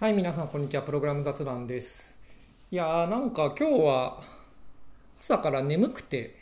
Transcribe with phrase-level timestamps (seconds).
[0.00, 0.82] はい、皆さん、こんにちは。
[0.82, 2.18] プログラム雑談です。
[2.68, 4.24] いやー、なんか今日は
[5.20, 6.34] 朝から眠くて、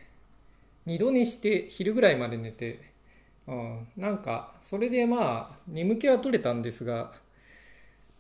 [0.87, 2.81] 二度寝して、昼ぐらいまで寝て、
[3.47, 7.13] うん、なんか、それでまあ、眠気は取れたんですが、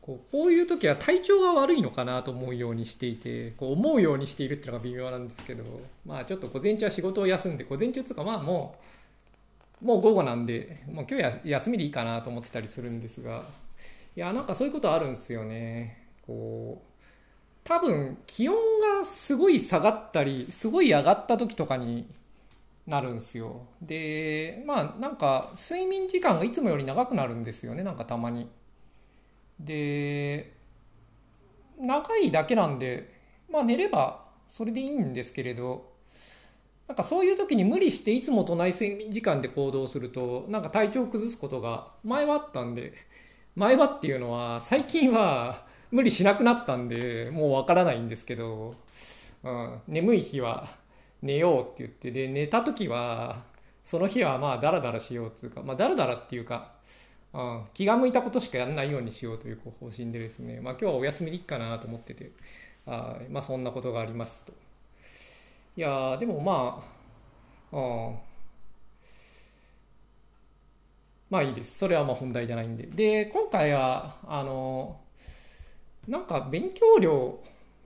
[0.02, 5.64] こうこういう時は体調が悪いのかなと思うようにしていて、こう思うようにしているっていうのが微妙なんですけど、
[6.04, 8.76] まあちょっと午前中は仕事を休んで、午前中っていうかまあも
[9.80, 13.46] う、もう午後なんで、もう今日や休みでいいかなと思ってたりするんですが、
[14.16, 16.06] いやなんかそういうことあるんですよね。
[16.26, 16.92] こう
[17.64, 18.54] 多分気温
[18.98, 22.08] がすごい下がったりすごい上がった時とかに
[22.86, 23.66] なるんですよ。
[23.80, 28.48] でまあなんか睡眠時間がいつもより長くなるんですよねなんかたまに。
[29.58, 30.52] で
[31.78, 33.14] 長いだけなんで
[33.48, 35.92] まあ寝ればそれでいいんですけれど
[36.88, 42.92] なんかそういう時に無理していつもとない睡眠時間で行動するとなんか体調を崩すことが前はあったんで
[43.54, 48.74] 前はっていうのは最近は無理しなくなったんでもうわからないんですけど、
[49.44, 50.66] うん、眠い日は
[51.20, 53.42] 寝ようって言ってで寝た時は
[53.84, 56.72] その日はまあダラダラしようっていうかまあダラダラっていうか、
[57.34, 62.30] うん、気が向いたことしかやらないようにしようという方針でですねまあ今日はお休みでいいかなと思ってて
[62.86, 64.52] あまあそんなことがありますと。
[65.76, 66.82] いやでもま
[67.72, 67.80] あう
[68.12, 68.31] ん
[71.32, 71.78] まあいいです。
[71.78, 72.86] それはまあ本題じゃないんで。
[72.86, 75.00] で、今回は、あの、
[76.06, 77.38] なんか勉強量、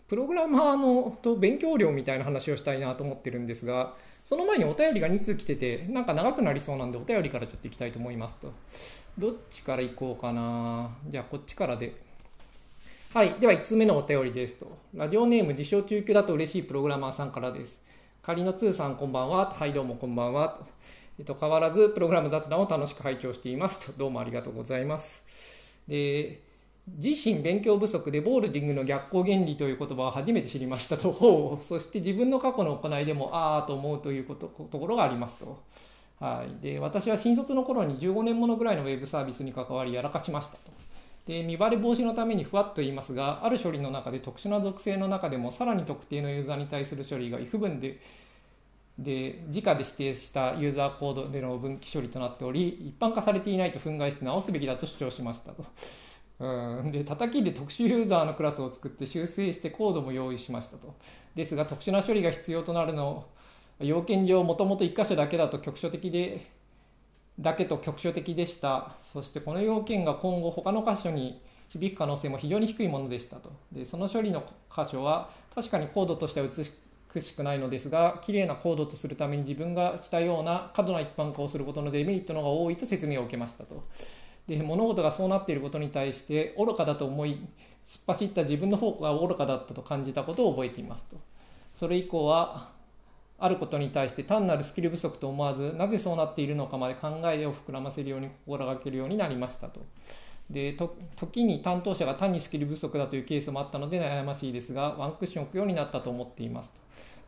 [0.08, 8.52] プログラマーのと勉強量みたいな話をしたいなと思ってるんですが、その前にお便りが2通来てて、なんか長くなりそうなんでお便りからちょっといきたいと思いますと。
[9.16, 10.90] どっちから行こうかな。
[11.06, 11.94] じゃあこっちからで。
[13.14, 13.34] はい。
[13.38, 14.76] では1通目のお便りですと。
[14.92, 17.80] ラジオネーム自称中級だと嬉しいプログラマーさんからです。
[18.22, 19.48] 仮の通さんこんばんは。
[19.48, 20.58] はい、どうもこんばんは。
[21.18, 25.24] えっと、変わらずプログラム雑談を楽しく拝聴していますと、どうもありがとうございます。
[25.88, 26.42] で、
[26.86, 35.58] 自身勉強不足でボールディングの逆行原理という言葉を初めて知りましたと、 そして自分の過去の行いでもああと思うということところがありますと。
[36.20, 40.70] はい、で私は新卒の頃に15年ものぐらいのウェブサービスに関わりやらかしましたと。
[41.26, 47.98] で見バレ防止のためにふわっと言いますが、ある処理の中で特殊な属性の中でもさらに特定のユーザーに対する処理が不分で
[48.98, 55.64] で直で指定したユーザーコードでの分岐処理となっており一般化されていないと憤慨して直すべきだと主張しましたと。
[56.38, 60.94] うんで叩きで特殊ユーザーのクラスを作って修正してコードも用意しましたと。
[61.34, 63.26] ですが特殊な処理が必要となるの
[63.80, 66.46] 要件上もともと1箇所だけだと局所的で
[67.38, 68.96] だけと局所的でした。
[69.02, 73.52] そしてこの要件が今後他の箇所に響く可能性も非常に低いものでしたと。
[73.72, 76.72] でその処理の箇所は確かにコードとしては写し
[77.20, 83.84] くしくないのですが、綺麗なコードとするために自分がしたような過度な一般化をすることのデメリットの方が多いと説明を受けましたと。
[84.46, 87.40] で、物事がそうなっていることに対して愚かだと思い、
[87.86, 91.16] 突っ走った自分の方が愚かだったと感じたことを覚えていますと。
[91.72, 92.74] それ以降は、
[93.38, 99.80] あることに対して単なるスキル不足と思わず、なぜそうなっているのかまで考えを膨らませるように心がけるようになりましたと。
[100.50, 100.76] で
[101.16, 106.80] 時に担当者が単にスキル不足だというケースもあったので悩ましいですがワンクッション置くようになったと思っていますと、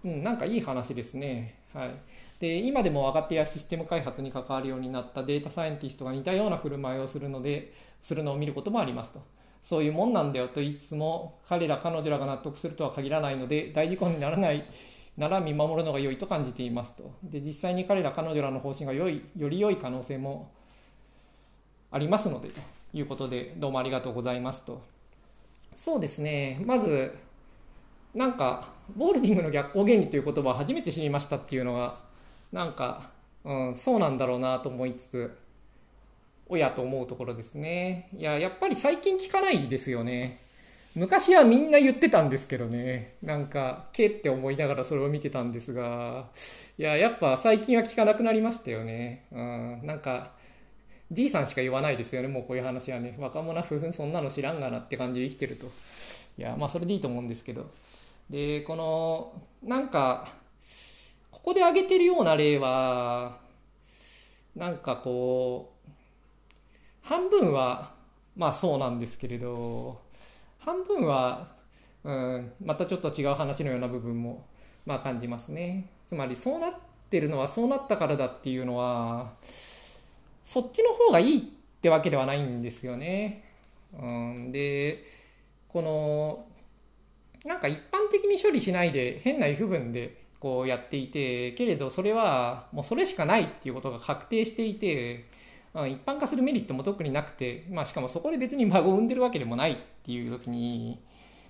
[0.05, 1.91] うん、なんかいい話ですね、はい、
[2.39, 9.21] で今でも若手やシステム開発に関わるようになったデータサイエンティストが似たような振る舞いをするのでするのを見ることもありますと。
[9.61, 14.65] そういうもんなんだよと言いつつも彼ら彼女らが納得するとは限らないので大事故にならない
[15.17, 17.11] なら見守るのが良いと感じていますと。
[17.25, 20.53] で実際に彼ら彼女らの方針が良いより良い可能性も
[21.91, 22.61] ありますのでと。
[22.93, 24.83] いうことで、どうもありがとうございますと。
[25.75, 27.15] そうですね、まず、
[28.15, 31.99] なんか、ボールディングの逆行原理という言葉を初めて知りましたっていうのが、
[32.53, 33.11] なんか、
[33.45, 35.39] うん、そうなんだろうなと思いつつ、
[36.49, 38.09] 親と思うところですね。
[38.17, 40.41] いや、やっぱり最近聞かないですよね。
[40.95, 46.29] 昔はみんな言ってたんですけどね、なんか、けって思いながらそれを見てたんですが、
[46.79, 49.27] いや、やっぱ最近は聞かなくなりましたよね。
[49.31, 50.33] うん、なんか、
[51.11, 53.17] じいさんしか言わないですよね、もうこういう話はね。
[53.19, 55.67] 若者夫婦そんなの知らんがなって感じで生きてると。
[56.37, 57.71] いや、まあそれでいいと思うんですけど。
[58.29, 59.33] で、この、
[59.63, 60.29] なんか、
[61.31, 63.39] ここで挙げてるような例は、
[64.55, 65.91] なんかこう、
[67.03, 67.95] 半分は、
[68.37, 70.01] まあそうなんですけれど、
[70.59, 71.49] 半分は、
[72.05, 74.45] うん、またちょっと違う話のような部分も、
[74.85, 75.87] まあ感じますね。
[76.07, 76.75] つまりそうなっ
[77.09, 79.33] てるのはそうなったからだっていうのは、
[80.49, 81.43] そっちの方がいいっ
[81.83, 83.45] てわけではないんですよね。
[83.93, 85.05] うん、で、
[85.69, 86.47] この、
[87.45, 95.27] なんか一般的に処理しないで変な if 文でこうやっていて、けれどそれはもうそれしかないっていうことが確定していて、
[95.75, 100.99] 一般化するメリットも特になくて、まあ、しかもそこで別に孫を産んでるわけでもないっていう時に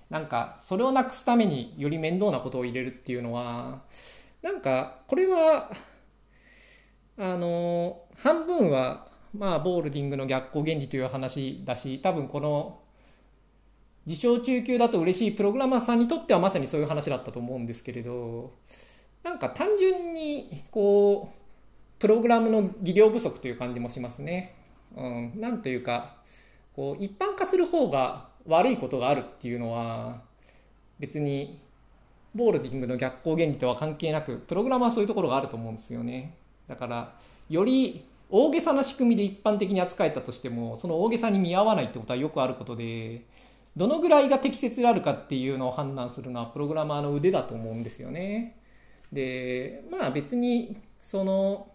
[0.09, 3.81] なんかそれをなくすためにより面倒なことを入れるっていうのは
[4.41, 5.71] なんかこれは
[7.19, 9.05] あの半分は
[9.37, 12.79] まあボールディングの逆行原理という話だし多分この
[14.05, 18.53] 自称中級だと嬉しいプログラマーさんにとってはまさにそういう話だったと思うんですけれど
[19.21, 24.55] なんか単純にこうプログラムの技量不足という感じもしますね。
[24.95, 26.15] うん、なんというか
[26.73, 30.21] こう一般化する方が悪いことがあるっていうのは
[30.97, 31.59] 別に
[32.33, 36.38] ボールディングの逆行原理とは関係なくプログラマーはそういうところがあると思うんですよね。
[36.69, 37.13] だから
[37.49, 43.25] より大げさな仕組みで一般的に扱えたとしてもその大げさに見合わないってことはよくあることで
[43.75, 48.55] どのぐらいが適切であるかっていうのを判断するのはプログラマーの腕だと思うんですよね。
[49.11, 51.67] でまあ別にその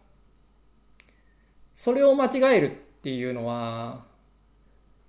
[1.74, 4.04] それを間違えるっていうのは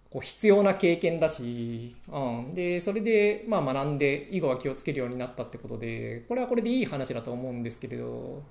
[0.10, 8.42] こう必要な経験だし、うん、でそれでまあ学んで以後は気をつけるようになったってことでこれはこれでいい話だと思うんですけれど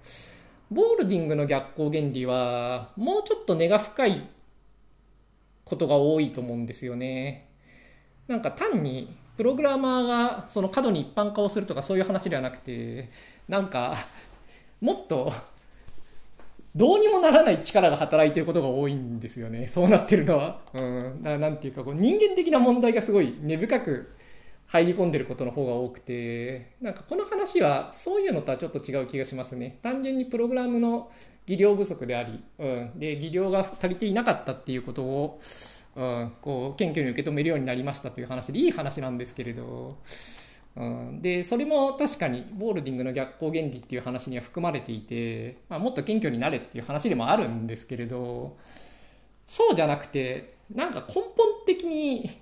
[0.71, 4.29] ボールディングの逆行原理はもうちょっと根が深い
[5.65, 7.49] ことが多いと思うんですよね。
[8.29, 13.11] なんか単にプログラマーがその過度に一般化をするとかそういう話ではなくて
[13.49, 13.95] なんか
[14.81, 15.33] もっと
[16.75, 20.61] どうにもならない力が働いてることが多いんですよねそうなってるのは。
[20.73, 24.13] うん、だからなんていうかこう人間的な問題がすごい根深く
[24.67, 29.79] 入り込んでることの方が多くてなんかこの話はそういうのとはちょっと違う気がしますね。
[29.83, 31.11] 単純にプログラムの
[31.47, 35.41] 技量不足であり、うん、で技量が足りていなかったっていうことを、
[35.95, 39.99] うん、こう謙虚に受け止めるようになりましたという話でいい話なんですけれど
[40.77, 48.57] うん、でそれも確かにボールディングの逆行原理っていう話には含まれていて、まあ、もっと謙虚になれっていう話でもあるんですけれど
[49.47, 51.33] そうじゃなくてなんか根本
[51.65, 52.41] 的に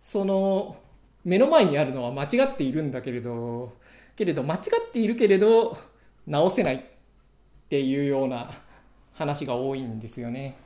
[0.00, 0.76] その
[1.24, 3.72] 目の前にあるのは間違っているんだけれど
[4.16, 5.78] けれど間違っているけれど
[6.26, 6.80] 直せないっ
[7.68, 8.50] ていうような
[9.14, 10.56] 話が多いんですよね。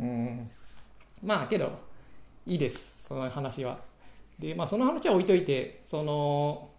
[0.00, 0.50] うん、
[1.22, 1.78] まあけど
[2.46, 3.78] いいですその話は。
[4.38, 6.70] で、まあ、その話は置いといてその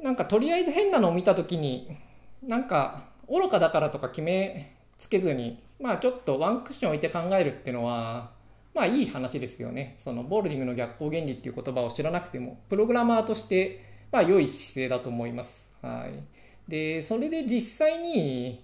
[0.00, 1.96] なんかとりあえず変なのを見た時に
[2.42, 8.30] なんか愚かだからとか決めつけずにまあちょっとワンクッション置いて考えるっていうのは
[8.76, 13.82] まあいい話ですよねそのボールディングの逆行原理っていう言葉を知らなくてもプログラマーとして
[14.12, 15.68] まあ良い姿勢だと思います。
[15.80, 18.62] はい、でそれで実際に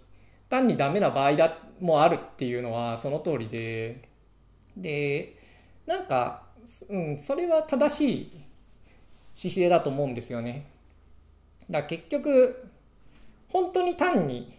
[0.50, 4.02] 単にダメな場合だもあるっていうのはその通りで
[4.76, 5.36] で
[5.86, 6.42] なんか、
[6.88, 8.40] うん、それは正しい
[9.34, 10.66] 姿勢だと思うんですよね。
[11.70, 12.68] だから結局
[13.48, 14.52] 本当に単に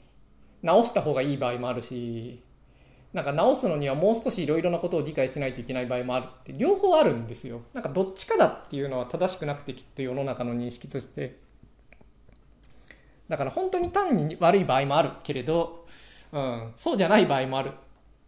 [0.63, 2.41] 直した方がいい場合もあるし
[3.13, 7.61] なんか直すのにはもう少しいろいろなことを理解してないといけない場合もあるって両方あるんですよ。
[7.73, 11.37] なんかどっちかだっていうのは正しくなくてきっと世の中の認識として。
[13.29, 15.85] だから本当に単に悪い場合もあるけれど、
[16.31, 17.71] うん、そうじゃない場合もあるっ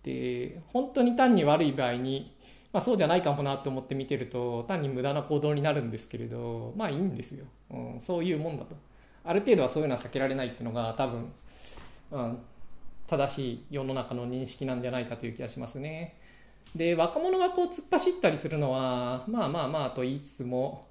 [0.04, 2.36] て本当に単に悪い場合に
[2.76, 8.76] まあ、そうじゃないかもなと思って見てると単に無駄な行動になるんですけれどまあいいんですよ、うん、そういうもんだと。
[9.24, 11.32] ある程度はそういうのは避けられないっていうのが多分、
[12.12, 12.38] うん、
[13.08, 16.16] 正しい世の中の認識なんじゃないかという気がしますね。
[16.76, 20.88] で若者がこう突っ走ったりするのはまあまあまあと言いつつも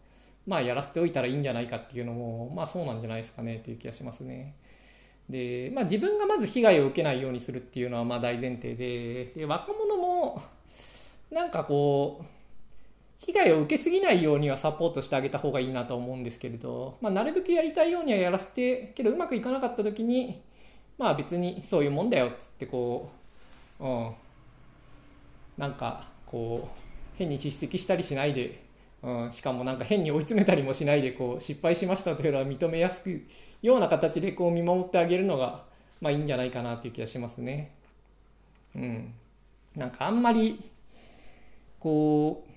[0.46, 4.54] まあやらせておいたらいいんじゃないかっていうのもまあそうなんじゃないですかねという気がしますね。
[5.28, 10.42] で、まあ、自分がまず被害を受けないようにするっていうのはまあ大前提でで若者も
[11.30, 12.24] なんかこう
[13.18, 20.42] 被害を受けすぎないようにはサポートしてあげた方がいいなと思うんですけれど、まあ、なるべくやりたいようにはやらせてけどうまくいかなかった時に
[20.98, 23.10] まあ別にそういうもんだよっつってこ
[23.80, 24.10] う、うん、
[25.58, 28.62] なんかこう変に叱責したりしないで、
[29.02, 33.24] うん、しかもなんか変に追い詰めたりもしないでこう失敗しましたというのは認めやすく
[33.62, 35.62] ような形でこう見守ってあげるのが
[36.00, 37.70] まあいいんじゃないかなという気がしますね。
[38.74, 39.14] うん、
[39.76, 40.60] なんかあんまり
[41.78, 42.54] こう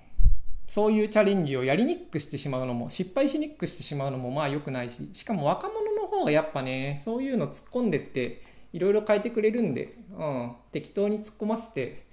[0.68, 8.44] そういうチャレンジをやりにくくしてしまうのも失敗しにくくしてしまうのもまあ良くないししかも若者の方がやっぱねそういうの突っ込んでって
[8.74, 12.04] いろいろ変えてくれるんで、うん、適当に突っ込ませて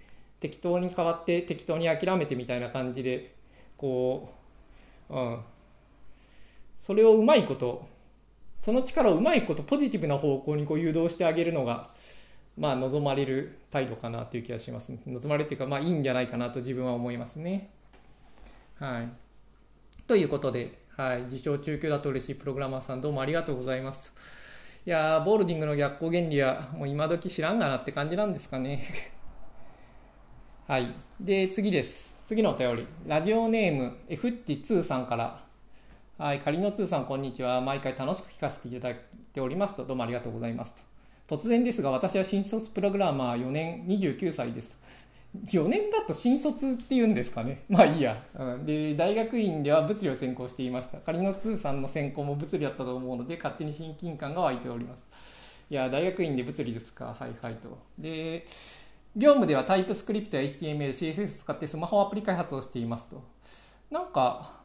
[0.40, 3.34] 適当に変わって適当に諦めてみたいな感じで
[3.76, 4.32] こ
[5.10, 5.38] う、うん、
[6.78, 7.86] それをうまいこと
[8.56, 11.90] その力をうまいことポジティブな方向にこう誘導してあげるのが
[12.56, 17.70] まあ、望まれる態度かなという気がします、ね、望まれるというか、まあ、いいんじゃないかなと自分は思いますね。
[18.78, 19.08] はい。
[20.06, 24.10] ということで、はい、自称中級だと嬉しいプログラマーさんどうもありがとうございますと
[24.86, 28.84] いやー、ボールディングの逆行原理はもう今時知らんがなって感じなんですかね。
[30.68, 30.92] はい。
[31.18, 32.14] で、次です。
[32.26, 32.86] 次のお便り。
[33.06, 35.40] ラジオネーム、F ッチ2さんから。
[36.18, 36.38] はい。
[36.38, 37.62] 仮の2さん、こんにちは。
[37.62, 39.00] 毎回楽しく聞かせていただい
[39.32, 39.86] ておりますと。
[39.86, 40.74] どうもありがとうございます
[41.26, 41.36] と。
[41.38, 44.78] 突然ですが、私は新卒プログラマー4年29歳です。
[45.46, 47.64] 4年だと新卒っていうんですかね。
[47.68, 48.22] まあいいや。
[48.34, 50.98] うん、で、大学院では物理を専攻していました。
[50.98, 55.04] 仮の通さんの専攻も物理だったと思うので、勝手に親近感が湧いております。
[55.70, 57.06] いや、大学院で物理ですか。
[57.18, 57.78] はいはいと。
[57.98, 58.46] で、
[59.16, 63.22] 業務ではタイプスクリプトや HTML、CSS 使ってスマホアプリ開発をしていますと。
[63.90, 64.64] なんか、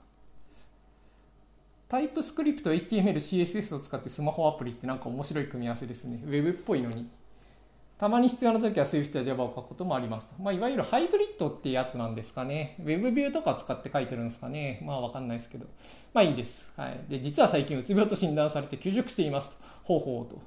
[1.88, 6.22] タイプスクリプト、HTML、CSS を使ってスマホアプリってなんか面白い組み合わせですね。
[6.24, 7.10] Web っぽいのに。
[8.00, 10.34] たまに必要な時は Swift や Java を書くこともありますと。
[10.42, 12.78] まあ、いわゆるハイブリッドってやつなんですかね。
[12.82, 14.82] Web ビューとか使って書いてるんですかね。
[14.86, 15.68] まあわかんないですけど。
[16.14, 16.72] まあいいです。
[16.78, 16.98] はい。
[17.10, 19.58] で、実は最近うつ病と診断されて休職していますと。
[19.84, 20.42] ほうほうと。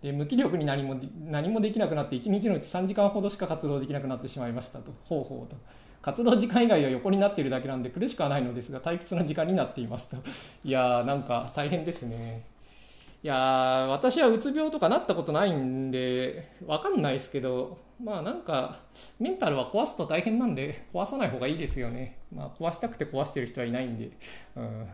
[0.00, 4.90] で、無気力に何も何もできなくなって1日のうち3時間ほどしか活動できなくなってしまいましたと。
[5.04, 5.56] ほうほうと。
[6.00, 10.16] 活動時間以外は横になっているだけなんで苦しくはないのですが退屈な時間になっていますと。
[10.64, 12.55] いやーなんか大変ですね。
[13.22, 13.34] いや
[13.90, 18.80] 私はうつ病とかなったことないんで分かんないですけどまあなんか
[19.18, 22.18] メンタルは壊すと大変なんで壊さない方がいいですよね。
[22.34, 24.10] まあ壊したくて壊してる人はいないんで
[24.54, 24.86] うん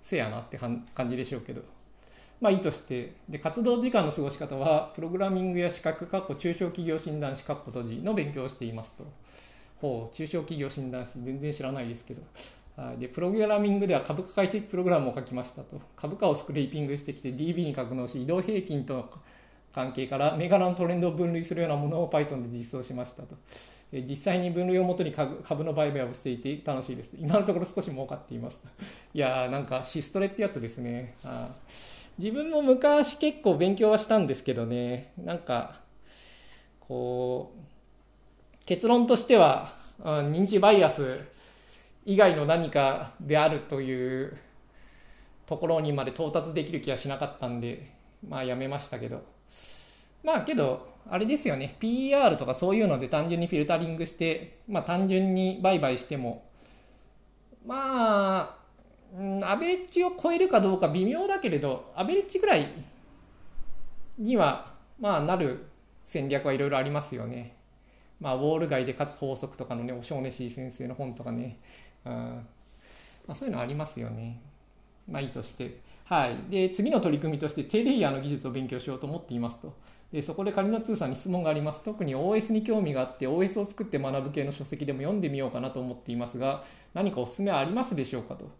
[0.00, 1.62] せやなって感じでしょうけど。
[2.40, 3.14] まあいいとして。
[3.28, 9.04] で活動時間の過ごし方はプログラミングや資格かっこ中小企業診断士かっこ閉じの勉強をしていますと。
[9.80, 12.22] ほう中小企業診断士全然知らないですけど。
[12.98, 15.80] でプログラミングでは株価解析プログラムを書きましたと。
[15.96, 19.10] 株価をスクレーピングしてきて DB に格納し移動平均との
[19.72, 23.36] 関係から銘柄のトレンドを分類するようなものを Python で実装しましたと。
[23.92, 28.60] 実際に分類をもとに株の売買をしていて楽しいです今のところ少し儲かっています
[29.14, 31.14] いやーなんかシストレってやつですね。
[31.24, 31.48] あ
[32.18, 35.12] 自分も昔結構勉強はしたんですけどね。
[35.18, 35.80] なんか
[36.80, 41.35] こう結論としては認知バイアス
[42.06, 44.38] 以外の何かであるという
[45.44, 47.90] ところにまで到達できる気はしなかったんで、
[48.26, 49.24] まあやめましたけど。
[50.22, 56.44] まあけど、あれですよね、PR とかそういうので単純にフィルタリングして、まあ単純に売買しても、
[57.66, 58.56] ま
[59.12, 62.68] あ、アベレッジを超えるかどうか微妙だけれど、アベレッジぐらい
[64.16, 65.66] には、まあなる
[66.04, 67.56] 戦略はいろいろありますよね。
[68.20, 71.58] まあ、ウォール街で勝つ法則とかのね、おしょうねし先生の本とかね、
[72.08, 74.40] まあ、そういうのありますよね。
[75.10, 75.78] まあいいとして。
[76.04, 76.36] はい。
[76.50, 79.74] で、次の取り組みとして低レイヤーの技術を勉強しようと思っていますと。
[80.12, 81.82] で、そこで仮の通さんに質問があります。
[81.82, 86.62] 特に OS に興味があって OS を作って学ぶ系の書籍でも読んでみようかなと思っていますが、
[86.94, 88.50] 何かおすすめありますでしょうかと。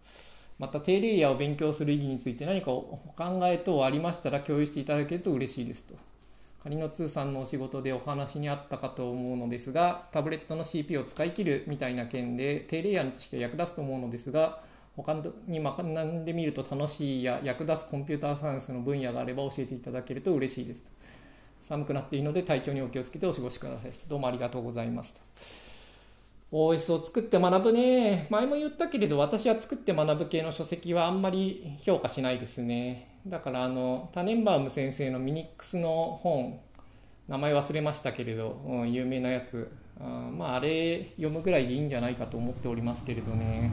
[0.59, 2.83] また低レイヤーを勉強する意義について何かお
[3.17, 5.95] 考え等ありましたら共有していただけると嬉しいですと。
[6.66, 14.58] 仮の通さんのお仕事でお話にあったかと思うのですが、タブレットの CPU を使い切るみたいな件で、低レイヤーの知識が役立つと思うのですが、
[14.96, 15.14] 他
[15.46, 20.90] に学んでみると楽しいや役立つコンピューターサイエンスの分野があれば教えていただけると嬉しいですと。
[21.61, 23.92] 寒くなっているので体調にお気をつけてお過ごしください。
[24.08, 25.20] どうもありがとうございますと。
[26.50, 28.26] OS を作って学ぶね。
[28.28, 33.15] 前も言ったけれど、私は作って学ぶ系の書籍はあんまり評価しないですね。
[33.26, 36.61] だからあのタネンバーム先生のミニックスの本
[37.28, 39.71] 名前忘れましたけれど、うん、有名なやつ。
[39.99, 43.73] あまああれ読むぐらいでいいんじゃないかと思っておりますけれどね。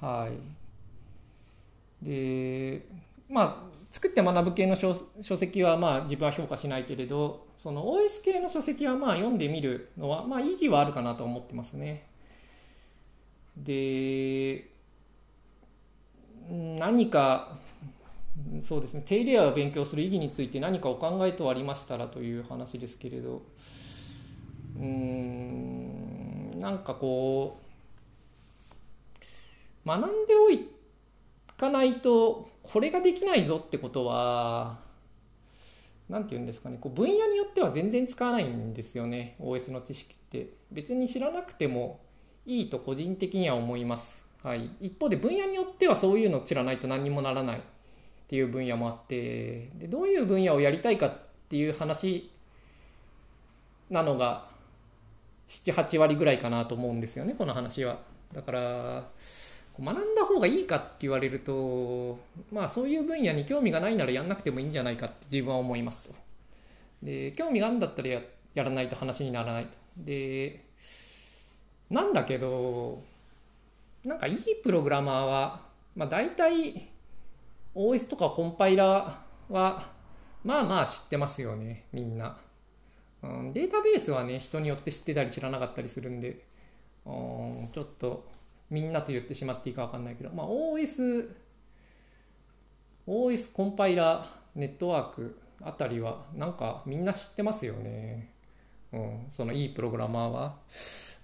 [0.00, 0.28] は
[2.02, 2.04] い。
[2.04, 2.82] で
[3.30, 4.94] まあ作って学ぶ系の書
[5.36, 12.06] 籍はまあ自分は評価しないけれどその OS 系の書籍はまあ読んでみるのはまあ意義はあるかなと思ってますね。
[13.56, 14.71] で
[16.52, 17.56] 何か
[18.62, 23.42] そうですね手入れや勉強する意義について何かお考えとありましたらという話ですけれど。
[24.74, 27.58] うんなんかこ
[29.84, 30.68] う学んでおい
[31.58, 34.78] かないとこれができないぞってことは
[36.08, 40.22] 何て言うんですかねこう分野によっては全然使わないんですよね OS の知識って。
[40.70, 42.00] 別に知らなくても
[42.46, 44.31] いいと個人的には思います。
[44.42, 47.60] はい、一方で分野によってはそういうのを知らないと何にもならないっ
[48.26, 51.16] ていう分野もあってでどういう分野をやりたいかっ
[51.48, 52.30] ていう話
[53.88, 54.46] なのが
[55.48, 57.98] 78割ぐらいかなと思うんですよねこの話は。
[58.32, 59.04] だから
[59.78, 62.18] 学んだ方がいいかって言われると
[62.50, 66.14] まあそういう分野に興味がないならやんなくてもいいんじゃないかって自分は思いますと。
[67.02, 68.20] で興味があるんだったらや
[68.54, 69.70] やらないと話にならないと。
[69.98, 70.64] で
[71.90, 73.02] なんだけど
[74.04, 75.60] なんかいいプログラマーは、
[75.94, 76.88] まあ、大体
[77.74, 79.90] OS とかコンパイラーは
[80.44, 82.36] まあまあ知ってますよねみんな、
[83.22, 86.44] うん、データベースはね人によって知ってたり知らなかったりするんで、
[87.06, 88.28] うん、ちょっと
[88.70, 91.28] みんなと言ってしまっていいか分かんないけど、まあ、OS
[93.06, 98.30] OS コンパイラーネットワークあたりはなんかみんな知ってますよね、
[98.92, 100.56] うん、そのいいプログラマーは。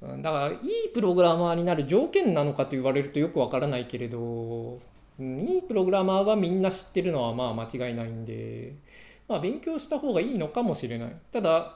[0.00, 0.58] だからいい
[0.94, 4.78] プログラマーになる条件なのかと言われるとよくわからないけれど、
[5.18, 8.74] いいプログラマーはみんな知ってるのはまあ間違いないんで、
[9.26, 11.16] まあ、勉強した方がいいのかもしれない。
[11.32, 11.74] ただ、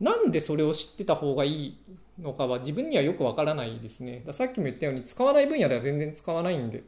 [0.00, 1.78] なんでそれを知ってた方がいい
[2.20, 4.24] のかは自分にはよくわからないですね。
[4.32, 6.82] さっきも言ったように使わない分野では全然使わないんで。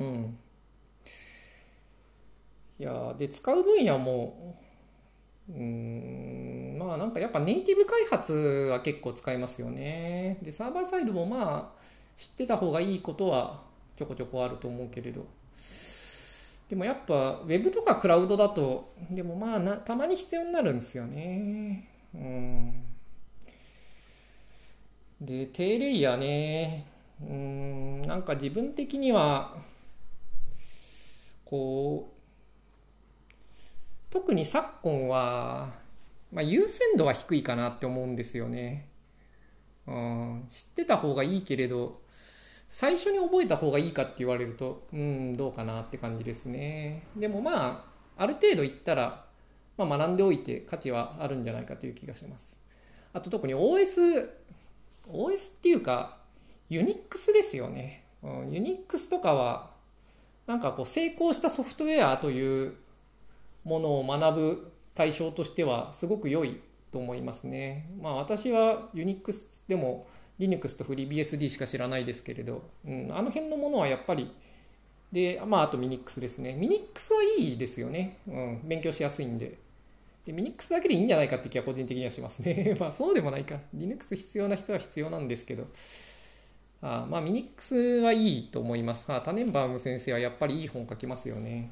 [0.00, 0.38] うん。
[2.78, 4.56] いやで、使う分野も、
[5.48, 8.32] うん、まあなんかやっぱネイティブ開発
[8.70, 10.38] は結構使いますよね。
[10.42, 11.80] で、サーバーサイドもまあ
[12.16, 13.62] 知ってた方がいいことは
[13.96, 15.26] ちょこちょこあると思うけれど。
[16.68, 21.88] でもやっぱ Web とかクラウドだと、でもまあなたまに必要になるんですよね。
[22.12, 22.82] うん。
[25.20, 26.86] で、低レイヤーね。
[27.22, 29.56] うん、なんか自分的には、
[31.44, 32.15] こう、
[34.16, 35.74] 特に昨今は、
[36.32, 38.88] まあ、優先度は低いかなって思うんですよね。
[39.86, 42.00] うん、知ってた方がいいけれど
[42.66, 47.02] 最初に覚えた方がいいかって言われるとうんどうかなって感じですね。
[47.14, 47.84] でもま
[48.16, 49.26] あある程度いったら、
[49.76, 52.62] まあ、学んでおいて価値はあるんじゃないかという気がします。
[53.12, 54.30] あと特に OS
[55.12, 56.16] OS っていうか
[56.70, 58.06] ユニックスですよね。
[58.22, 59.72] うん、ユニックスとかは
[60.46, 62.76] なんかこう成功したソフトウェアという
[63.66, 66.60] ものを学ぶ対象としてはすごく良い
[66.92, 67.90] と思いますね。
[68.00, 70.06] まあ私は Unix でも
[70.38, 74.30] Linux と FreeBSD しか知らないですけれど、うん、あの辺のものはやっぱり
[75.12, 76.56] で、まああと Minix ですね。
[76.58, 78.18] Minix はいいですよね。
[78.28, 79.58] うん、勉強しやすいんで。
[80.24, 82.76] で、Minix だけでいいんじゃないかって気は個人的にはしますね。
[82.80, 83.58] まあそうでもないか。
[83.74, 85.66] Linux 必要な人は必要なんですけど。
[86.82, 89.12] あまあ Minix はいいと思います。
[89.12, 91.70] あタネンバーム先生はやっぱりいい本書きますよね。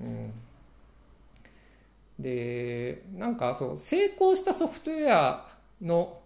[0.00, 0.32] うん
[2.18, 5.48] でなんかそう成功したソフトウェア
[5.82, 6.20] の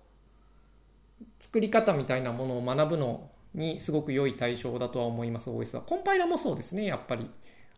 [1.41, 7.29] 作り方みたいなものを学ぶのにすごく良い対象だとは思います OS はコンパイラもそうですねやっぱり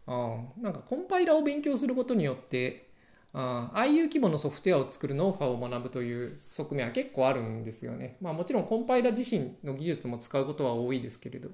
[0.07, 2.90] あなんかコンパイラを勉強することによって
[3.33, 8.16] ああいう規模のソフトウェアを作るノウハウを学ぶという側面は結構あるんですよね。
[8.20, 11.49] まあもちろんコンパイラ自身の技術も使うことは多いですけれど。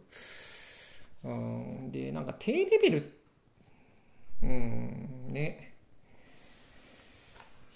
[1.25, 3.13] うん、で、なんか低レベル、
[4.43, 5.76] うん、ね。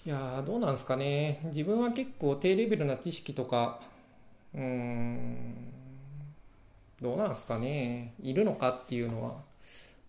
[0.05, 1.39] いやどうなんですかね。
[1.45, 3.79] 自分は結構低レベルな知識とか
[4.53, 5.55] うーん
[7.01, 8.13] どうなんですかね。
[8.21, 9.35] いるのかっていうのは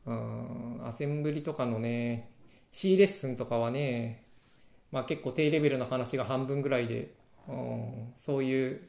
[0.06, 2.30] うんアセンブリとかのね
[2.70, 4.24] C レッスンとかはね
[4.92, 7.14] まあ結構低レベルの話が半分ぐらいで
[7.48, 8.80] うんそういう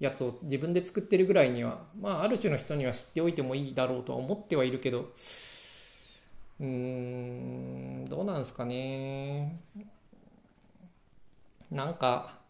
[0.00, 5.12] やつを自分で作ってるぐらいにはまあある種の人には知っておいてもいいだろうとは思ってはいるけど
[6.60, 9.60] うーんどうなんですかね。
[11.70, 12.44] なんか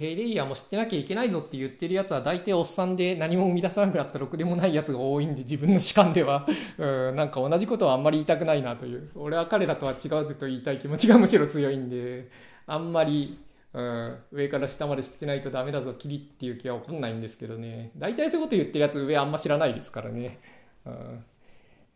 [0.00, 6.46] 低レイヤーも知ってなきゃいけないぞって言ってるやつは大体おっさんで何も生み出さなくなったろくでもないやつが多いんで自分の主観では。
[6.78, 9.10] うんなんか同じことはあんまり言いたくないなという。
[9.14, 12.30] 俺は彼らとは違うぜと言いたい気持ちがむしろ強いんで
[12.66, 13.38] あんまり、
[13.74, 17.90] うん、上から下まで知ってないとダメだぞキリっていう気は起こんないんですけどね。
[17.94, 20.38] 大体そういうこと言ってるやつ上あんま知らないですからね、
[20.86, 20.90] う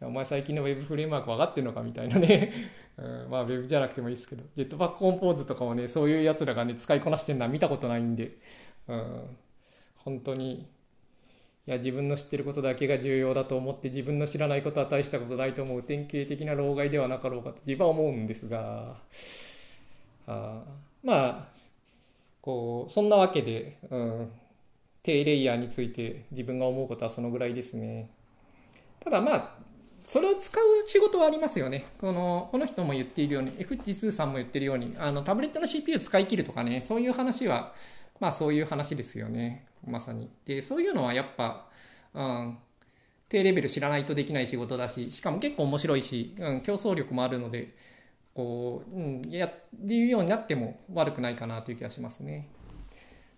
[0.04, 2.52] ん、お前最近の Web フレームワーク分かってんのかみたいなね。
[2.96, 8.38] うん、まあ Web じゃなくてもいいですけど、ジェットパックコンポーズとかもね、そういうやつらがね、使いこなしてるのは見たことないんで、
[8.88, 9.37] うん、
[9.96, 10.68] 本当に、
[11.66, 18.96] いや、自分の知ってることだけが重要だと思って、自分の知らないことは大したことないと思う典型的な老害ではなかろうかと自分は思うんですが、
[20.26, 20.62] あ
[21.02, 21.48] まあ、
[22.40, 24.33] こう、そんなわけで、うん、
[25.02, 28.11] 低レイヤーについて自分が思うことはそのぐらいですね。
[29.00, 29.59] ただまあ、
[30.05, 31.87] それを使う仕事はありますよね。
[31.99, 37.75] このこの人も言っているように、FG2 さんも言ってるように、あのタブレットの CPU 使い切るとかね、そういう話は、
[38.21, 39.67] まあそういう話ですよね。
[39.87, 40.29] まさに。
[40.45, 41.67] で、そういうのはやっぱ、
[42.12, 42.59] うん、
[43.29, 47.75] 低レベル知らないとできない仕事だし、しかも結構面白いし、うん、競争力もあるので、
[48.35, 52.49] こう、うん、やるようになっても悪くないかなという気がしますね。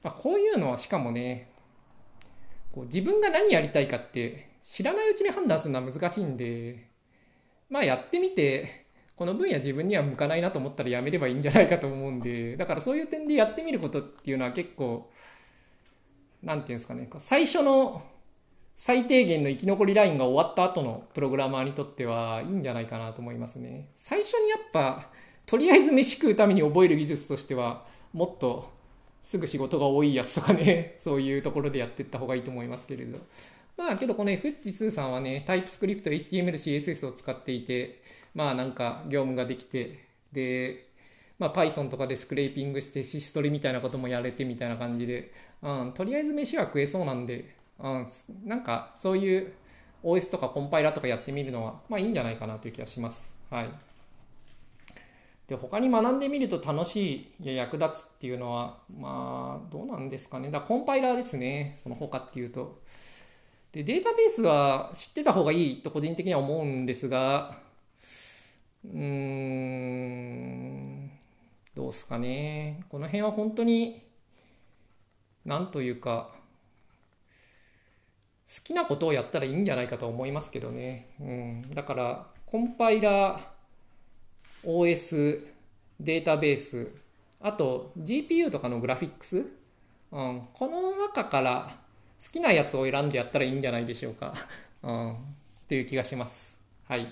[0.02, 1.48] まあ、こういうのはしかもね、
[2.72, 6.88] こう自分が何やりたいかって知らないうちに判断するのは難しいんで、
[7.70, 15.08] まあやってみて、この分野自分には向かないなと思ったらやめればいいんじゃないかと思うんで、だからそういう点でやってみることっていうのは結構、
[16.42, 18.02] なんていうんですかね、最初の
[18.74, 23.90] 最低限の生き残りラインが終わった後のプログラマーにとってはいいんじゃないかなと思いますね。
[23.94, 25.10] 最初にやっぱ、
[25.46, 28.68] とりあえず飯食うために覚える技術としては、もっと
[29.22, 33.20] すぐ仕事が多いやつとかね、そういうところでやってった方がいいと思いますけれど。
[33.76, 38.02] まあけどこの F2 さんはね、タイプスクリプト、HTML、CSS を使っていて、
[38.34, 40.86] まあなんか業務ができて、で、
[41.38, 48.06] まあ、Python とかでスクレーピングしてシストリみたいなこともやれてみたいな感じで、うん、とりあえず飯は食えそうなんで、うん、
[48.44, 49.52] なんかそういう
[50.02, 53.36] OS とかコンパイラーとかやってみるのは、まあいいんじゃないかなという気がします。
[53.50, 53.68] はい。
[55.46, 60.50] で、他に学んでみると楽しいや役立つっていうのは、まあ、どうなんですかね。
[60.50, 61.74] だコンパイラーですね。
[61.76, 62.80] その他っていうと。
[63.76, 67.58] で、データベースは知ってた方がいいと個人的には思うんですが、
[68.86, 71.10] うーん、
[71.74, 72.86] どうすかね。
[72.88, 74.00] この辺は本当に、
[75.44, 76.30] なんというか、
[78.48, 81.10] 好きなことをやったらいいんじゃないかと思いますけどね。
[81.20, 83.42] うん、だから、コンパイラー、
[84.64, 85.44] OS、
[86.00, 86.90] データベース、
[87.42, 89.44] あと GPU とかのグラフィックス、
[90.12, 91.84] うん、この中から
[92.22, 94.32] 好きなやつを選んでやったらいいんじゃないでしょうか。
[94.82, 95.16] うん、っ
[95.68, 96.58] ていう気がします。
[96.86, 97.06] はい。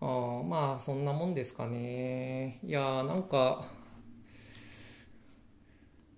[0.00, 2.60] あまあ、そんなもんですかね。
[2.64, 3.66] いやー、なんか、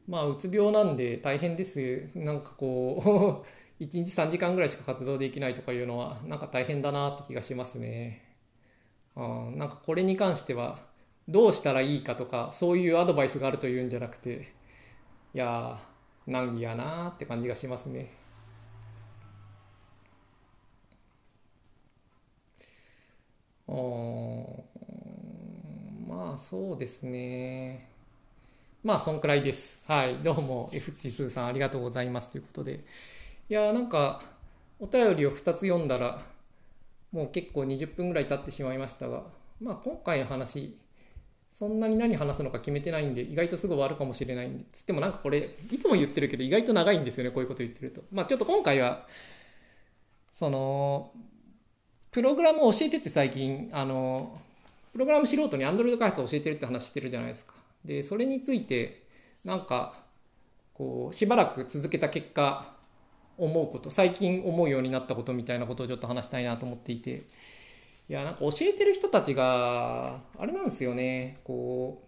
[0.07, 2.11] まあ、うつ病なんで大変です。
[2.15, 3.47] なんかこう
[3.83, 8.23] 1日3時間ぐらいしか活動できないとかいうのは、なんか大変だなって気がしますね。
[9.17, 10.79] あなんかこれに関しては、
[11.29, 14.53] どうしたらいいかとか、そういうアドバイスがあるというんじゃなくて、
[15.37, 18.11] いやー、難儀やなって感じがしますね。
[23.69, 23.73] あ
[26.09, 27.87] まあ、そうですね。
[28.83, 29.79] まあ、そんくらいです。
[29.87, 30.15] はい。
[30.25, 32.85] どうも、F チスーさんありがとうございますということで。
[33.51, 34.23] いやなんか、
[34.81, 36.23] お便りを2つ読んだら、
[37.13, 39.25] もう結構20分ぐらい経ってしまいましたが、
[39.61, 40.79] まあ、今回の話、
[41.57, 48.03] そんなに何話すのか決めてないんで、意外とすぐ終わるかもしれないんで、つってもなんかこれ、いつも言ってるけど、意外と長いんですよね、こういうこと言ってると。
[48.13, 49.07] まあ、ちょっと今回は、
[50.31, 51.13] その、
[52.11, 54.39] プログラムを教えてって最近、あの、
[54.93, 57.53] プログラム素人に Android 開発を教えてるって話してるじゃないですか。
[57.85, 59.03] でそれについて
[59.45, 59.95] なんか
[60.75, 62.75] こうしばらく続けた結果
[63.37, 67.25] 思うこと最近思うようになったことみたいなことをちょっと話したいなと思っていて
[68.09, 71.41] いやなんか教えてる人たちがあれなんですよね。
[71.45, 72.03] こ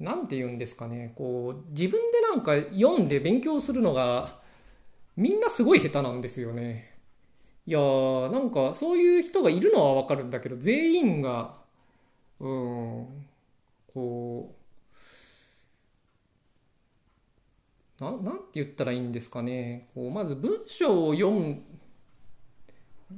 [0.00, 1.12] うなんて言うんですかね。
[1.16, 4.40] こう自分でなんか読んで勉強するのが
[5.16, 6.92] みんなすごい下手なんですよね。
[7.66, 11.54] いやーなんかそういう人がいるのはわかるんだけど全員が
[12.40, 13.26] うん
[13.94, 14.54] こ
[18.00, 19.88] うななんて言ったらいいんですかね。
[19.94, 21.64] こうまず文章を読ん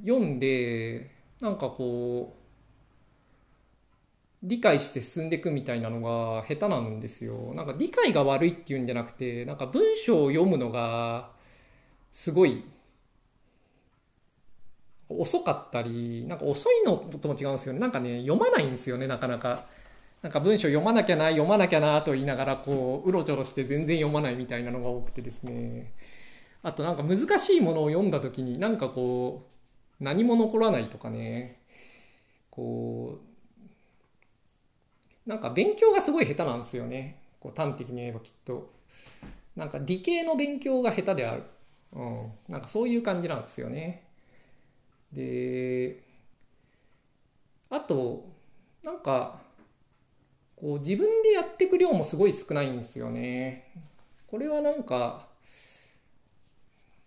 [0.01, 2.35] 読んでなんかこ
[4.43, 7.53] う理解して進んでいくみたいなのが下手なんですよ。
[7.55, 11.31] なんか理解が悪いっていうんじゃなくてなんか文章を読むのが
[12.11, 12.63] すごい
[15.09, 17.79] 遅かったり、なんか遅いのとも違うんですよね。
[17.79, 19.65] なんかね、読まないんですよね、なかなか。
[20.21, 25.93] なんか文章読まなきゃな、読まなきゃなと言いながら、こう、うろちょろして全然読まないみたいなのが多くてですね。
[26.63, 29.54] あとなんか難しいものを読んだ時に、なんかこう、
[29.99, 31.59] 何も残らないとかね。
[32.49, 33.19] こ
[35.25, 37.21] う、なんか勉強がすごい下手なんですよね。
[37.39, 38.71] こう端的に言えばきっと。
[39.55, 41.43] なんか理系の勉強が下手である。
[41.93, 42.31] うん。
[42.49, 44.03] なんかそういう感じなんですよね。
[45.11, 46.03] で
[47.69, 48.27] あと
[48.83, 49.39] なんか
[50.55, 53.71] こう自分でやっていく量もすごい少ないんですよね。
[54.27, 55.27] これはなんか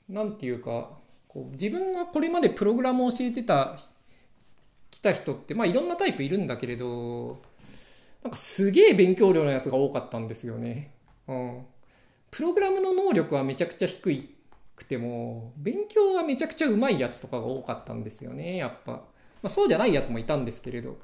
[0.09, 0.98] なんていうか
[1.29, 3.79] こう自分がこれまでプログラムを教えてた
[4.91, 7.41] 来た人ってまあいろんなタイプいるんだけれど
[8.23, 10.91] なんかすげえ勉強量のやつが多かったんですよね。
[11.29, 11.67] うん。
[12.31, 14.35] プログラムの能力はめちゃくちゃ低い
[14.79, 19.03] くても勉強はめちゃくちゃうまいやつとかが多かったんですよねやっぱ、ま
[19.45, 20.99] あ、そうじゃないやつもいたんですけれど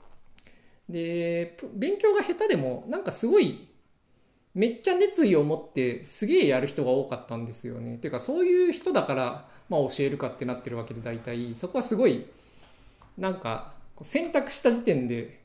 [0.88, 3.68] で勉強が下手でもなんかすごい
[4.54, 12.26] めっちゃ熱意を持ってすげえやる人が多かったんですよねていうかそういう人だから、まあ、教えるかってなってるわけで大体そこはすごい
[13.16, 13.72] なんか
[14.02, 15.40] 選択した時点で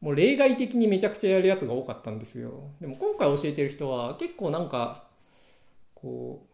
[0.00, 5.04] もう例外的にめちゃくちゃやるやつが多かったんですよでも今回教えてる人は結構なんか
[5.94, 6.48] こう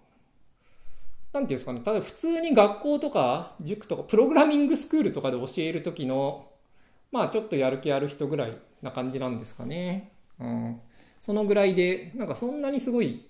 [1.35, 6.47] 何て言うんですかね、ただ普通に学校とか塾とかプログラミングスクールとかで教える時の、
[7.11, 10.13] まあちょっとやる気ある人ぐらいな感じなんですかね。
[10.39, 10.81] うん。
[11.21, 13.27] そのぐらいでなんかそんなにすごい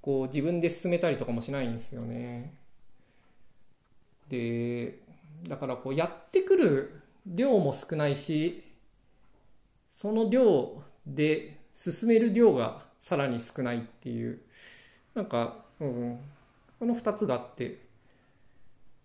[0.00, 2.54] こう自分で進めたりとかもしないんですよね。
[4.28, 4.98] で
[5.48, 8.64] だからこうやってくる量も少ないし
[9.88, 14.40] その量で進める量がさらに少ないっていう
[15.14, 16.18] なんか、うん、
[16.78, 17.82] この2つがあって。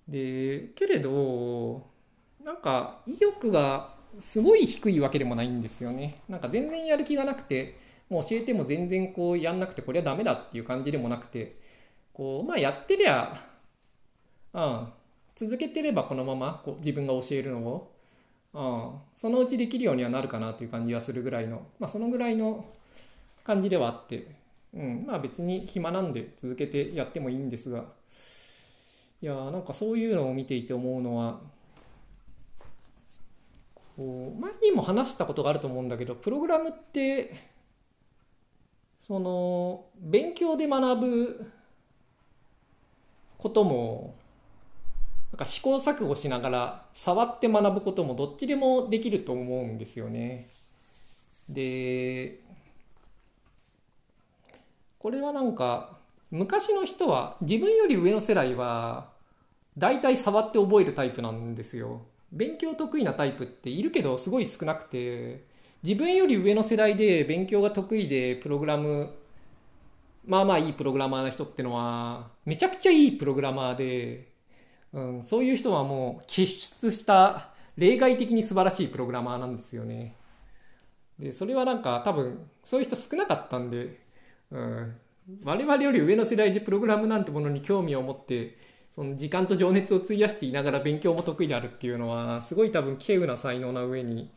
[0.08, 1.86] でけれど
[2.43, 6.21] なんか意欲がすごい低いわけでもないんですよね。
[6.27, 7.77] なんか全然やる気がなくて
[8.10, 11.58] もう教えても全然こうやんなくてこれはダメだっていう感じでもなくて
[12.12, 13.38] こうまあやってりゃ
[14.53, 14.88] うん
[15.39, 17.91] 続けてればこのままこう自分が教えるのを、
[18.54, 22.65] うん、そのうちできるようにはなるかなという感じはするぐらいの、まあ、そのぐらいの
[23.45, 24.28] 感じではあって、
[24.73, 27.86] うん、まあ別に暇なんで続けてやってもいいんですが
[29.21, 31.39] いやーなんかそういうのを見ていて思うのは
[33.95, 37.34] こう前にも話したことがあると思うんだけどプログラムって
[38.99, 41.52] その勉強で学ぶ
[43.38, 44.18] ことも
[45.31, 50.49] なんか試行錯誤しながら触って学ぶこともどっちでもできると思うんですよね。
[51.47, 52.39] で
[54.99, 55.97] これはなんか
[56.31, 59.09] 昔の人は自分より上の世代は
[59.77, 62.01] 大体触って覚えるタイプなんですよ。
[62.31, 65.43] 勉強得意なタイプっているけどすごい少なくて
[65.81, 69.15] 自分より上の世代で勉強が得意でプログラム
[70.25, 74.28] まあまあいいプログラマーな人ってのはめちゃくちゃいいプログラマーで
[74.93, 76.45] うん、そういう人はもう傑
[76.82, 80.15] 出した例外的に素晴らしいプログラマーなんですよね。
[81.19, 83.97] でそれはなんか多分そういう人少なかったんで、
[84.52, 84.95] うん、
[85.43, 88.58] 我々より上の世代でプログラムなんてものに興味を持って
[88.91, 94.32] その時間と情熱を費やしていながら勉強も得意であるっていうのはすごい多分稀有な才能な上に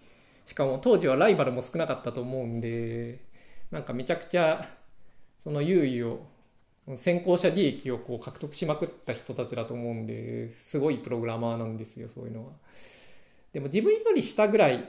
[0.45, 3.21] しかも当時はライバルも少なかったと思うんで
[3.71, 4.69] なんかめちゃくちゃ
[5.38, 6.27] その優位を
[6.97, 12.51] 先行者利益をこう獲得しまくった人たちだと思うんですごいプログラマーなんですよそういうのは。
[13.53, 14.88] でも自分より下ぐらい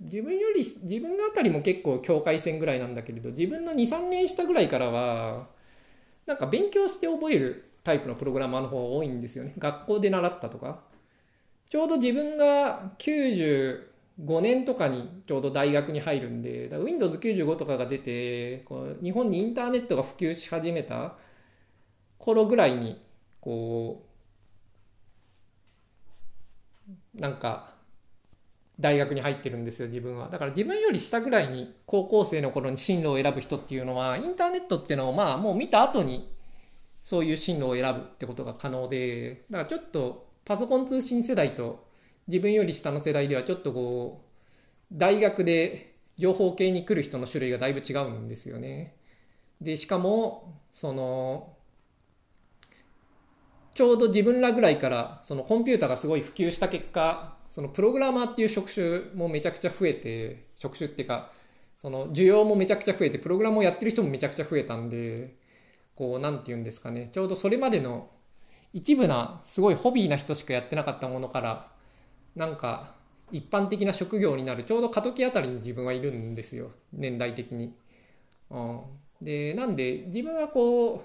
[0.00, 5.46] 自分より自分あたりも結構境界線ぐらいなんだけれど自分の23年下ぐらいからは
[6.26, 10.80] なんか勉強して覚えるタイプのプログラマーの方が多いんですよね学校で習ったとか
[11.70, 21.16] ちょうど自分が90 5年とかにちょうど大学に入るんで Windows95 とかが出てこう日本にインターネットが普及し始めた
[22.18, 23.02] 頃ぐらいに
[23.40, 24.06] こ
[27.16, 27.76] うなんか
[28.78, 30.28] 大学に入ってるんですよ自分は。
[30.28, 36.34] だから自分より下ぐらいに高校生の頃に進路を選ぶ人っていうのはインターネットっていうのをまあもう見た後に
[37.02, 41.85] そういう進路を選ぶってことが可能でだからちょっとパソコン通信世代と
[42.28, 44.26] 自分より下の世代ではちょっとこう
[44.92, 48.96] 大学で情報系に来る人の種類がだいぶ違うんですよね。
[49.60, 51.54] でしかもその
[53.74, 61.30] ちょうど自分らぐらいからそのコンピューターがすごい普及した結果そのプログラマーっていう職種もめちゃくちゃ増えて職種っていうか
[61.76, 65.36] その需要もめちゃくちゃ増えてプログラムをやってる人もめちゃくちゃ増えたんで
[65.94, 68.08] こう何て言うんですかねちょうどそれまでの
[68.72, 71.75] 一部なすごいホビーな人しかやってなかったものから
[72.36, 72.94] なんか
[73.32, 76.70] 一般的な職業になるちょうど過渡期あたりに自分はいるんですよ。
[76.92, 77.74] 年代的に。
[78.50, 78.80] うん、
[79.20, 81.00] でなんで自分はこう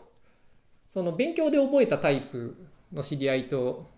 [0.88, 2.56] その勉強で覚えたタイプ
[2.94, 3.90] の知り合いと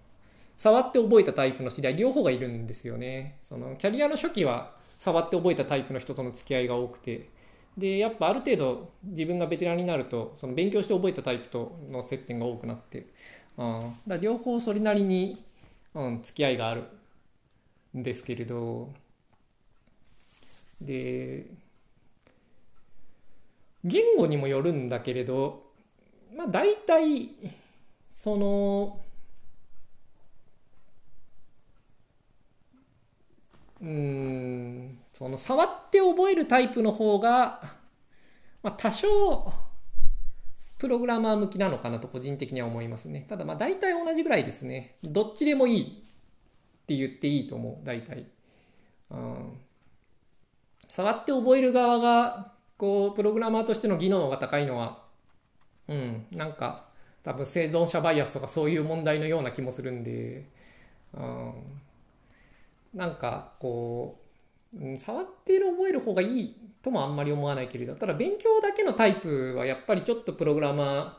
[0.55, 3.37] 触って覚えたタイプの知り合い両方がいるんですよね。
[3.41, 7.29] そのキャリアの初期は触って覚えたタイプの人との付き合いが多くて。
[7.77, 13.07] でやっぱある程度自分がベテランになるとその勉強して覚えたタイプとの接点が多くなって、
[13.57, 15.43] うん、だ両方それなりに、
[15.95, 16.83] うん、付き合いがある。
[17.93, 18.89] ですけれど
[20.81, 21.45] で
[23.83, 25.63] 言語にもよるんだけれど
[26.35, 27.29] まあ大体
[28.11, 28.99] その
[33.81, 37.59] うんその触って覚えるタイプの方が、
[38.63, 39.53] まあ、多少
[40.77, 43.25] プログラマー向きなのかなと個人的には思いますね。
[43.27, 44.95] ただまあ大体同じぐらいですね。
[45.03, 46.02] どっちでもいい
[46.83, 48.25] って言っていいと思う大体、
[49.09, 49.57] うん、
[50.87, 55.03] 触って覚える側がこうプログラマーとしての技能が高いのは
[55.87, 56.25] うん。
[56.31, 56.85] なんか
[57.23, 60.49] 多分生存者バイアスとかそういう問題のような気もするんで、
[61.13, 61.53] うん、
[62.93, 64.19] なんかこ
[64.73, 71.11] う、うん、触ってる覚える方がいいともあんまり思わないけれどただ勉強だけのタイプはやっぱりちょっとプログラマー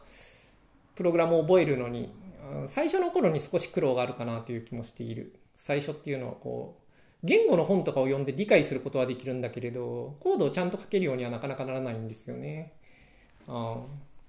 [0.95, 2.15] プログラムを覚えるのに
[2.67, 5.35] 最初の頃に少し苦労があるかなという気もしている。
[5.57, 12.73] 最初っていうのはこう言語の本とかを読んで理解することはできるんだけれどコードをちゃんと書けるようにはなかなかならないんですよね。
[13.49, 13.79] あ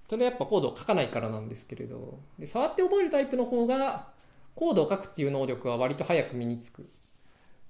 [0.08, 4.08] それはやっぱコードを書かないからなんですけれどで触って覚えるタイプの方が
[4.54, 6.88] コードを書くっていう能力は割と早く身につく。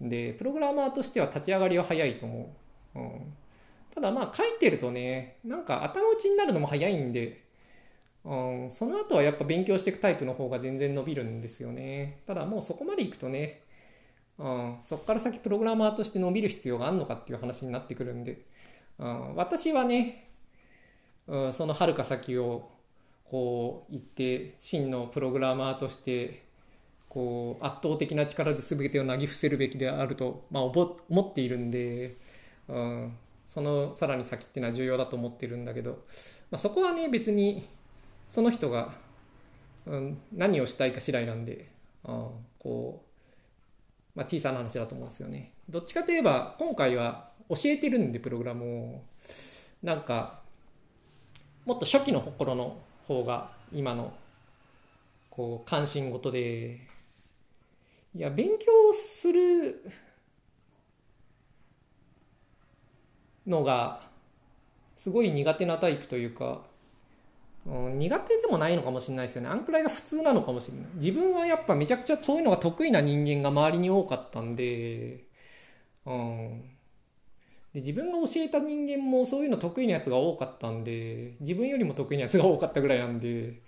[0.00, 2.54] でプログラマーとしては立ち上がりは早いと思
[2.94, 2.98] う。
[2.98, 3.32] うん、
[3.90, 7.45] ただまあ書いてるとねなんか頭打ちになるのも早いんで、
[8.26, 12.22] うん、その後はやっぱ勉強していくタイプの方が全然伸びるんですよね。
[12.26, 13.66] ただもうそこまでいくとね
[14.38, 18.42] うん、そこから先プログラマーとして伸びる必要があるのかっていう話になってくるんで、
[18.98, 20.28] うん、私はね、
[21.26, 22.70] うん、そのはるか先を
[23.24, 26.44] こう行って真のプログラマーとして
[27.08, 32.16] こう圧倒的な力で全てをなぎ伏せるべきであると、まあ、思っているんで、
[32.68, 35.92] うん、そのさらに先っていうのは重要だと思ってるんだけど、
[36.50, 37.66] まあ、そこはね別に
[38.28, 38.92] その人が、
[39.86, 41.70] うん、何をしたいか次第なんで、
[42.04, 43.06] うん、こう
[44.16, 45.52] まあ、小さな話だと思うんですよね。
[45.68, 49.02] どっちかといえば今回は教えてるんでプログラムを
[49.82, 50.40] なんか
[51.66, 54.14] もっと初期の頃の方が今の
[55.28, 56.80] こう関心事で
[58.14, 59.82] いや勉強する
[63.46, 64.00] のが
[64.96, 66.62] すごい苦手なタイプというか
[67.66, 69.48] うん、苦手でもないのかもしれないですよね。
[69.48, 70.86] あんくらいが普通なのかもしれない。
[70.94, 75.24] 自分はやっぱめちゃくちゃそういうのが得意な人間が周りに多かったんで、
[76.06, 76.60] うん。
[77.74, 83.60] で自分が教えた人間もそういうの得意なやつが多かったんで、自分よりも得意なやつが多かったぐらいなんで、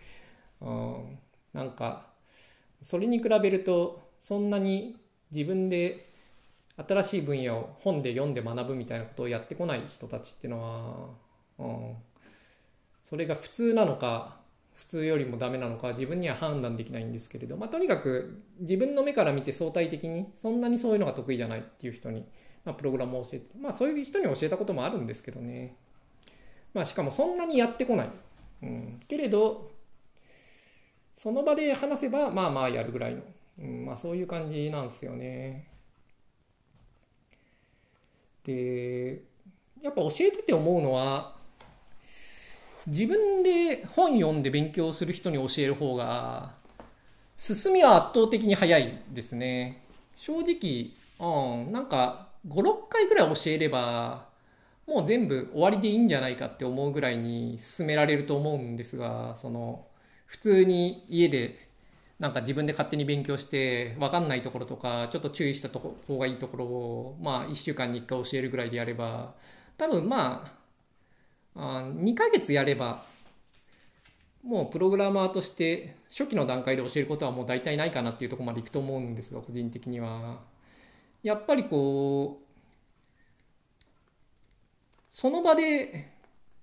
[0.60, 1.18] うん。
[1.52, 2.06] なんか、
[2.80, 4.96] それに比べると、そんなに
[5.32, 6.08] 自分で
[6.76, 11.08] 新しい分野を本で読んで学ぶみたいなことをやってこない人たちっていうのは、
[11.58, 11.96] うん、
[13.08, 14.36] それが普通なのか
[14.74, 22.26] 普通よりもダメなのか自分には判断できないんですけれど、まあ、とにかく自分の目から見て相対的にそんなにそういうのが得意じゃないっていう人に、
[22.66, 25.74] まあ、プログラムを教えてまあそういう人に教えたこともあるんですけどね、
[26.74, 28.10] まあ、しかもそんなにやってこない、
[28.62, 29.70] うん、けれど
[31.14, 33.22] その場で話せばまあまあやるぐらいの、
[33.58, 35.64] うん、まあそういう感じなんですよね。
[38.44, 39.22] で
[39.80, 41.37] やっぱ教えてて思うのは
[42.88, 46.52] 自分で本読んで勉強する人に教える方が
[47.36, 49.84] 進みは圧倒的に早いですね。
[50.16, 54.26] 正直、うん、なんか56回ぐらい教えれば
[54.86, 59.86] もう全部終わりでいいんじゃないかって思うぐらいに進められると思うんですがその
[60.26, 61.68] 普通に家で
[62.18, 69.34] なんか自分で勝手に勉強して分かんないところとかちょっと注意した方がいいところをまあ1週間に1回教えるぐらいでやれば
[69.76, 70.57] 多分まあ
[71.58, 73.02] あ2ヶ月やれば
[74.44, 80.38] もうプログラマーとして初期の段階で教えることはもう大体ないかなっていうとこまでいくと思うんですが個人的には。
[81.22, 82.48] やっぱりこう
[85.10, 86.12] その場で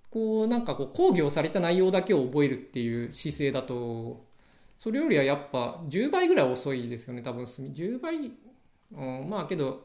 [0.10, 4.26] こうなんかこう講義をされた内容だけを覚えるっていう姿勢だと
[4.78, 8.32] それよりはやっぱ10倍ぐらい遅いですよね多分10倍、
[8.94, 9.84] うん、まあけど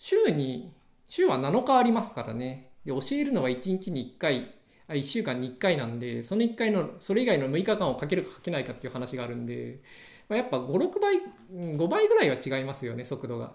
[0.00, 0.72] 週に
[1.06, 2.71] 週は7日ありますからね。
[2.84, 4.54] で教えるのは1日に1回
[4.88, 9.80] あ1週間に1回なんでその1回のそれ以外の6日間をかけるかかけないかっていう話があるんで、
[10.28, 11.20] まあ、やっぱ56倍
[11.52, 13.52] 5倍ぐらいは違いますよね速度が、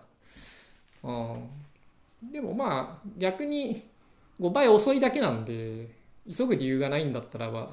[1.04, 3.84] うん、でもまあ逆に
[4.40, 5.90] 5倍遅いだけなんで
[6.32, 7.72] 急ぐ理由がないんだったらば、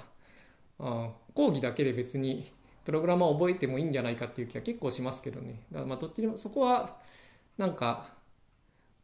[0.78, 2.50] うん、講義だけで別に
[2.84, 5.62] プログラマー覚えてもいいんじゃないかっていう気は結構しますけどね。
[5.72, 6.96] だからまあどっちでもそこは
[7.56, 8.10] なんか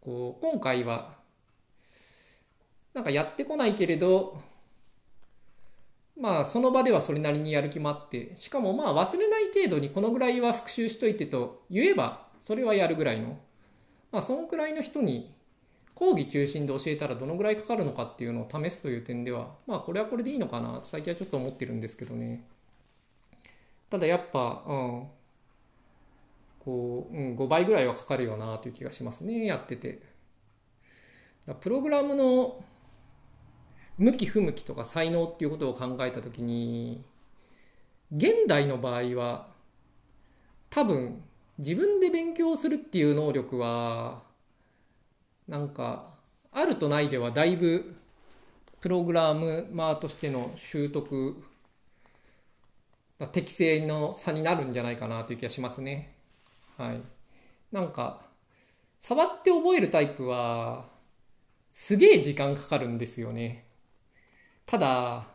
[0.03, 1.20] こう今回は
[2.95, 4.41] なんかやってこないけれど
[6.21, 13.39] まあその場ではそれなりにやる気もあってしかもまあ忘れない程度にこのぐらいは復習しといてと言えばそれはやるぐらいの
[14.13, 15.35] まあそのくらいの人に
[15.95, 22.45] 講義中心で教えたらどのぐらいかかるのかっていうのを試すという点ではまあこれはこれでいいのかな最近はちょっと思ってるんですけどね。
[23.89, 25.07] ただやっぱうん
[26.61, 30.03] こう、うん、5倍ぐらいはかかるよなという気がしますねやってて。
[31.61, 32.63] プログラムの
[34.01, 37.05] 向き不向きとか才能っていうことを考えた時に
[38.11, 39.49] 現代の場合は
[40.71, 41.23] 多分
[41.59, 44.23] 自分で勉強するっていう能力は
[45.47, 46.15] なんか
[46.51, 47.95] あるとないではだいぶ
[48.81, 51.37] プログラムマーとしての習得
[53.33, 56.15] 適正の差になるんじゃないかなという気がしますね。
[56.79, 57.03] はい。
[57.71, 58.23] なんか
[58.99, 60.87] 触って覚えるタイプは
[61.71, 63.70] すげえ時間かかるんですよね。
[64.71, 65.27] ただ、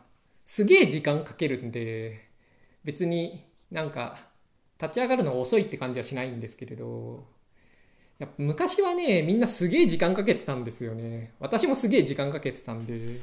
[0.46, 2.26] すげえ時間かけるんで、
[2.84, 4.16] 別になんか
[4.80, 7.22] 立ち上がるの遅いって感じはしないんですけれど、
[8.18, 11.34] やっぱ昔はね、みんなすげえ時間かけてたんですよね。
[11.38, 13.20] 私もすげえ時間かけてたんで、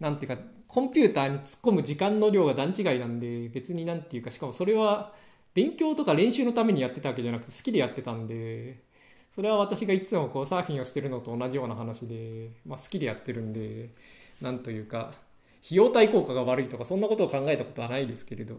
[0.00, 5.12] なんていうか、コンピューターに突っ込む時間の量が段違いなんで、別になんていうか、しかもそれは
[5.52, 8.78] 勉強とか練習のためにやってたわけじゃなくて好きでやってたんで、
[9.30, 13.90] それは私がいつもこうサーフィンをしてるのと同じような話で、まあ好きでやってるんで、
[14.40, 15.12] なんというか、
[15.64, 18.56] 費用対効果が悪いとかそんなことを考えたことはないですけれど、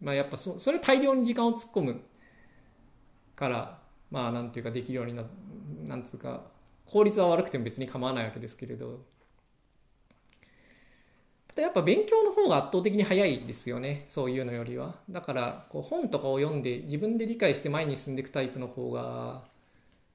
[0.00, 2.00] まあやっぱそそれ大量に時間を突っ込む
[3.34, 3.78] から
[4.10, 5.22] まあなんていうかできるようにな
[5.84, 6.42] なんつうか
[6.84, 9.00] 効率は悪くても別に構わないわけですけれど。
[11.48, 14.96] ただやっぱ勉強の方が圧倒的に早いですよねそういうのよりは。
[15.08, 19.42] だからこう本とかを読んで自分で理解して前に進んでいくタイプの方が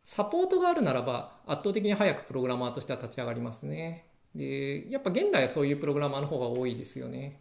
[0.04, 4.06] サポートがあるならば圧倒的に早くプログラマーとしては立ち上がりますね。
[4.36, 7.38] でやっぱ現代はそういうプログラマーの方が多いですよね、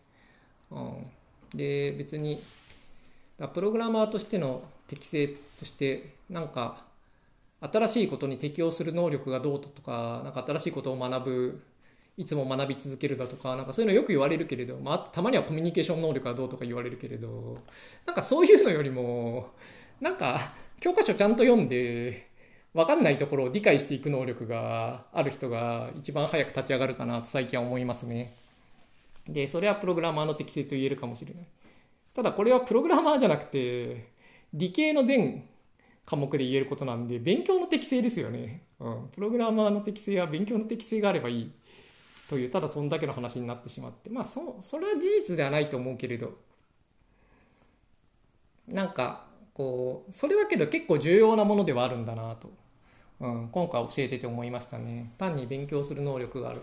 [0.70, 1.06] うん、
[1.54, 2.42] で別に
[3.38, 5.28] だプログラマーとしての適性
[5.58, 6.84] としてなんか
[7.60, 11.62] 新しいことに適応する能力がどうとかなんか新しいことを学ぶ
[12.16, 17.56] いつも学び続けるだとかなんかそういうのよく言われるけれど、まあ、たまにはコミュニケーション能力がどうとか言われるけれど
[18.04, 19.50] なんかそういうのよりも
[20.00, 20.38] なんか
[20.80, 22.29] 教科書ちゃんと読んで
[22.72, 28.34] 分かんないところを理解していく能力がある人が一番早く立ち上がるかなと最近は思いますね。
[29.28, 31.44] でそれはプログラマーの適性と言えるかもしれない。
[32.14, 34.10] ただこれはプログラマーじゃなくて
[34.52, 35.44] 理系の全
[36.04, 41.52] 科目で言えることなんで勉強の適性ですよね、うん、プログラマーの適性は勉強の適性があればいい。
[42.28, 44.10] というただそんだけの話になってしまって。
[44.10, 46.34] まあそそれは事実ではないと思うけれど。
[48.68, 49.24] なんか
[49.60, 52.50] こうそれはけど結構重要なものではあるんだなと、
[53.20, 55.12] うん、今回教えてて思いましたね。
[55.18, 56.62] 単に勉強する能力がある。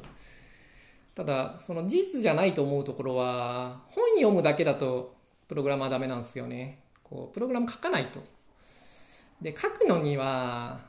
[1.14, 5.16] ただその事実じゃないと思うところは本読むだけだと
[5.48, 6.80] プログラマーダメなんですよね。
[7.04, 8.20] こうプログラム書かないと。
[9.44, 10.80] で書くのには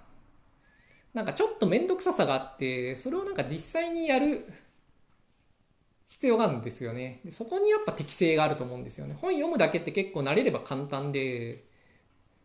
[1.12, 4.50] なんかちょっと面倒くささがあってそれをなんか実際にやる
[6.08, 7.20] 必要があるんですよね。
[7.28, 9.14] そこにやっぱ適性があると思うんですよね。
[9.20, 11.67] 本読むだけって結構慣れれば簡単で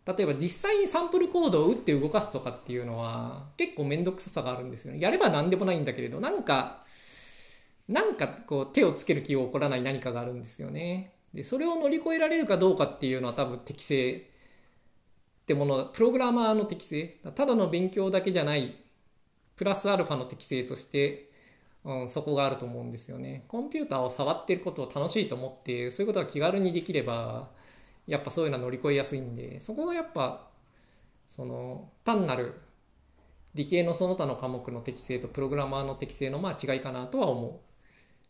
[0.05, 4.99] 例えば実際にサンプルコードを打って動かすとかっていうのは結構面倒くささがあるんですよね。
[4.99, 6.83] やれば何でもないんだけれどなんか
[7.87, 11.13] なんかこう手をつける気を起こらない何かがあるんですよね。
[11.33, 17.17] でそれを乗り越えられるかどうかっていうのは多分適性ってものプログラマーの適性。
[17.35, 18.75] ただの勉強だけじゃない
[19.55, 21.29] プラスアルファの適性として、
[21.85, 23.45] うん、そこがあると思うんですよね。
[23.47, 27.49] コンピューターを触ってることを楽しいと思ってそういうことが気軽にできれば
[28.07, 30.49] やっぱそういうのは乗り越えやすいんでそこがやっぱ
[31.27, 32.55] その単なる
[33.55, 37.59] 理系のその他の科目の適性とプログラマーの適性のまあ違いかなとは思う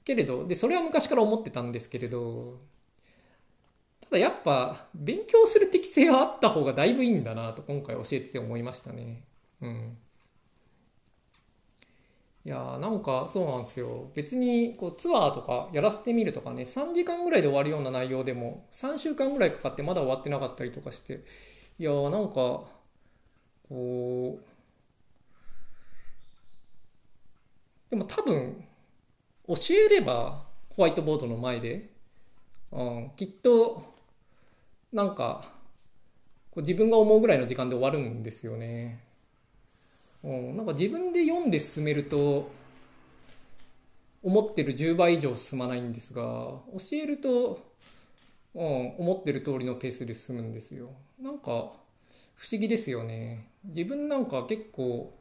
[0.05, 2.59] けれどでそれは昔から思ってたんですけれど
[4.01, 9.23] ただやっぱ勉強する適性はあった方がだいぶいいんだなと今回教えてて思いましたね。
[9.61, 9.97] うん。
[12.45, 21.23] いやなんかそうなんですよ別にこうツアーとかやらせてみるとかね3時間ぐらいで終わるような内容でも3週間ぐらいかかってまだ終わってなかったりとかして
[21.79, 22.33] いやーなんか
[23.69, 24.43] こう
[27.89, 28.65] でも多分
[29.47, 29.55] 教
[29.87, 30.43] えれば
[30.75, 31.91] ホワイトボードの前で、
[32.71, 33.83] うん、きっと
[34.91, 35.43] なんか
[36.51, 39.12] こう自分が思うぐらいの時間で終わるんですよね。
[40.23, 42.49] うん、なんか自分で読んで進めると
[44.23, 46.63] 思ってる10倍以上進まないんですが教
[46.93, 47.61] えると、
[48.55, 50.89] うん、思ってる通りのペースで進むんですよ。
[51.21, 51.73] なんか
[52.35, 53.49] 不思議ですよね。
[53.65, 55.13] 自分なんか結構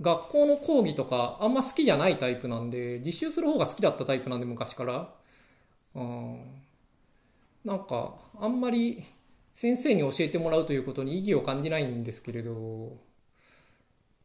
[0.00, 5.14] 学校の講義とかあんま好きじゃないタイプなんで実習する方が好きだったタイプなんで昔から。
[5.94, 6.68] うん
[7.64, 9.02] なんかあんまり
[9.52, 12.96] 先生に教えてもらうということに意義を感じないんですけれど、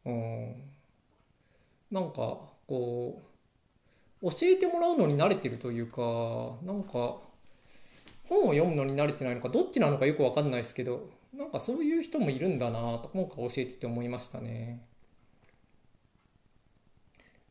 [0.06, 0.54] うん、
[1.90, 3.22] なんかこ
[4.22, 6.00] う教えてもらうのに慣れてるというか
[6.64, 7.16] なんか
[8.28, 14.80] 本を読むのに慣れてないのかどっちなのかよく分かんないですけどなんかそういう人もいるんだなと今回教えてて思いましたね。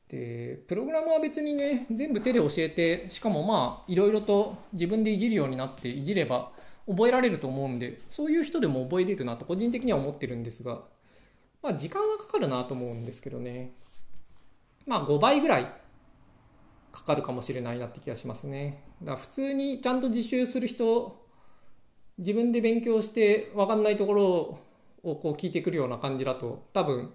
[0.09, 6.51] でプログラムは別にね全部手で教えてしかもまあいろいろと自分でいじるようになっていじれば
[6.87, 10.81] 覚えられると思うんでそういう人でも覚えれるなと個人的には思ってるんですが
[11.63, 13.71] まあ時間がかかるなと思うんですけどね。
[14.85, 15.67] まあ5倍ぐらい
[16.91, 18.83] かかるかもしれないなって気がしますね。
[19.01, 21.23] だ普通にちゃんと自習する人
[22.19, 24.25] 自分で勉強して分かんないところ
[25.03, 27.11] をこう聞いてくるような感じだと多分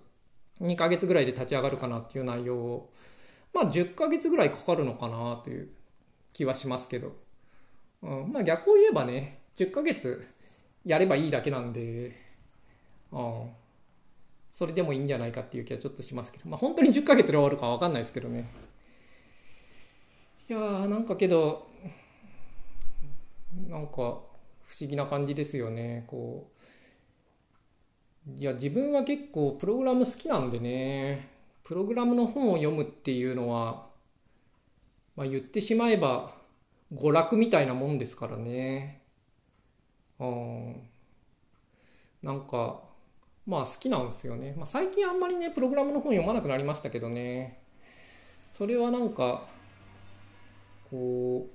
[0.60, 2.92] 2ヶ月ぐらいで立ち上がるかなっていう内容を、
[3.54, 5.68] まあ10ヶ月ぐらいかかるのかなという
[6.32, 7.12] 気はしますけど、
[8.02, 10.26] うん、まあ逆を言えばね、10ヶ月
[10.84, 12.16] やればいいだけなんで、
[13.12, 13.50] うん、
[14.58, 18.50] それでもいいんじゃないかっていう気はちょっとしますけど、まあ、本当に10ヶ月で終わるかは分かんないですけどね。
[20.50, 21.68] いやーなんかけど
[23.68, 24.20] なんか不思
[24.80, 26.02] 議な感じですよね。
[26.08, 26.50] こ
[28.26, 31.28] ういや自分は結構プログラム好きなんでね。
[31.62, 33.86] プログラムの本を読むっていうのは、
[35.14, 36.32] まあ、言ってしまえば
[36.92, 39.04] 娯楽みたいなもんですからね。
[40.18, 40.88] うん。
[42.24, 42.87] なんか
[43.48, 47.58] まあ好きなんですよね、まあ、最近あんまりねプログラムの本読まなくなりましたけどね
[48.52, 49.42] それはなんか
[50.90, 51.48] こ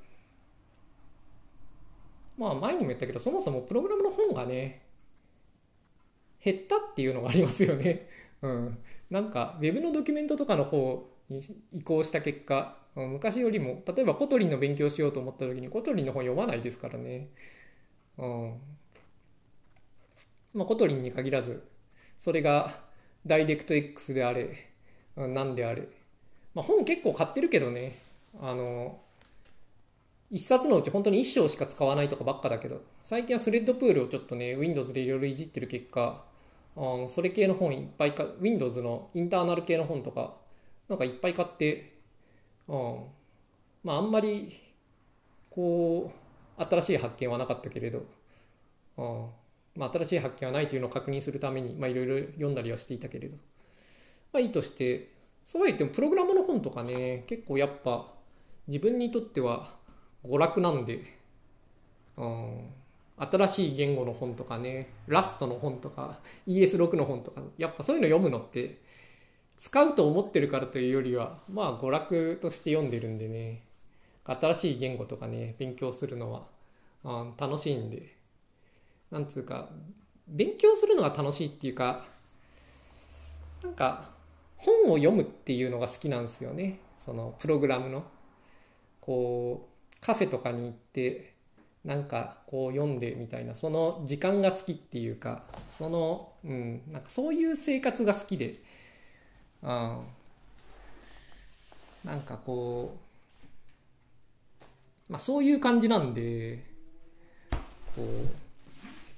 [2.37, 4.81] うまあ前にも言ったけどそもそもプログラムの本がね
[6.43, 8.09] 減ったっていうのがありますよね。
[8.41, 8.77] うん、
[9.09, 11.41] なんか Web のドキュメントとかの方に
[11.71, 17.29] 移行した結果昔よりも例えば Kotlin の勉強しようと思った時に Kotlin の本読まないですからね。
[18.17, 18.61] うん
[20.53, 21.63] まあ、 Kotlin に限らず
[22.17, 22.71] それが
[23.25, 24.71] ダイレクト X であれ
[25.15, 25.87] 何であれ、
[26.53, 27.99] まあ、本結構買ってるけどね。
[28.41, 28.99] あの
[30.31, 36.23] 一冊のうち本当に一章しか使わないとかばっかだけど、最近は thread pool をちょっとね、Windows でいろいろいじってる結果、
[36.75, 40.35] うん、それ系の本いっぱいか、Windows のインターナル系の本とか、
[40.89, 41.93] なんかいっぱい買って、
[42.67, 43.03] うん、
[43.83, 44.59] まああんまり、
[45.51, 46.11] こ
[46.57, 48.03] う、新しい発見はなかったけれど、
[48.97, 49.27] うん、
[49.75, 53.37] まあ新しい発見はないというのを確認するために、まあいろいろ読んだりはしていたけれど、
[54.31, 55.09] まあいいとして、
[55.43, 58.07] そうは言ってもプログラムの本とかね、結構やっぱ
[58.67, 59.67] 自分にとっては、
[60.23, 61.01] 娯楽なんで、
[62.15, 62.69] うん、
[63.17, 68.81] 新しい言語の本とかね、ラストの本とか、ES6 の本とか、やっぱそういうの読むのって、
[69.57, 73.63] 使うと思ってるからというよりは、まあ娯楽として読んでるんでね、
[74.25, 76.47] 新しい言語とかね、勉強するのは、
[77.03, 78.15] うん、楽しいんで、
[79.13, 79.69] なんつうか、
[80.27, 82.03] 勉強するのが楽しいっていうか、
[83.63, 84.09] なんか、
[84.57, 86.79] 本を読むっていうのが好きなんですよね。
[86.97, 88.03] そのプログラムの。
[88.99, 89.73] こう、
[90.05, 91.33] カフェとかに行って
[91.85, 98.55] なんかこう読んでみたいなその時間が好きっていうかそのうんなんかそういう生活が好きで
[99.61, 99.99] うん
[102.03, 102.97] なんかこ
[105.09, 106.65] うまあそういう感じなんで
[107.95, 108.42] こう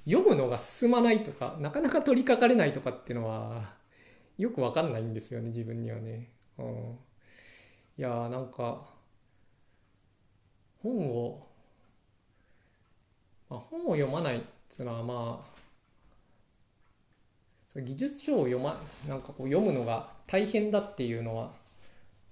[0.08, 3.74] 読むのが進まないとかなかなか取りかかれないとかっていうのは
[4.38, 6.30] よくわかんないんですよね自分にはね。
[6.58, 6.98] うん、
[7.98, 8.86] いやーなんか
[10.82, 11.46] 本を、
[13.50, 15.56] まあ、本を読まないっていうのはまあ
[17.80, 21.52] 技術書を読まなんかこう読むのが大変だっていうのは、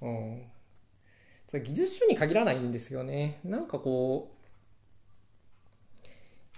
[0.00, 0.42] うん、
[1.52, 3.40] 技術書に限らないんですよね。
[3.44, 4.32] なんかこ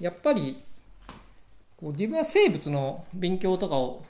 [0.00, 0.62] うやっぱり
[1.76, 4.04] こう自分は生物の勉強とかを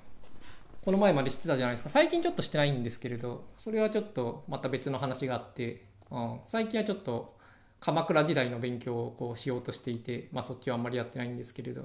[0.84, 7.34] この前までしてたじゃないですか最近ちょっとしてないんですけれどそれはちょっとまた別の話があって、うん、最近はちょっと
[7.80, 11.84] 鎌倉時代の勉強をこうしようとしていて、まあ、そっちはあんまりやってないんですけれどい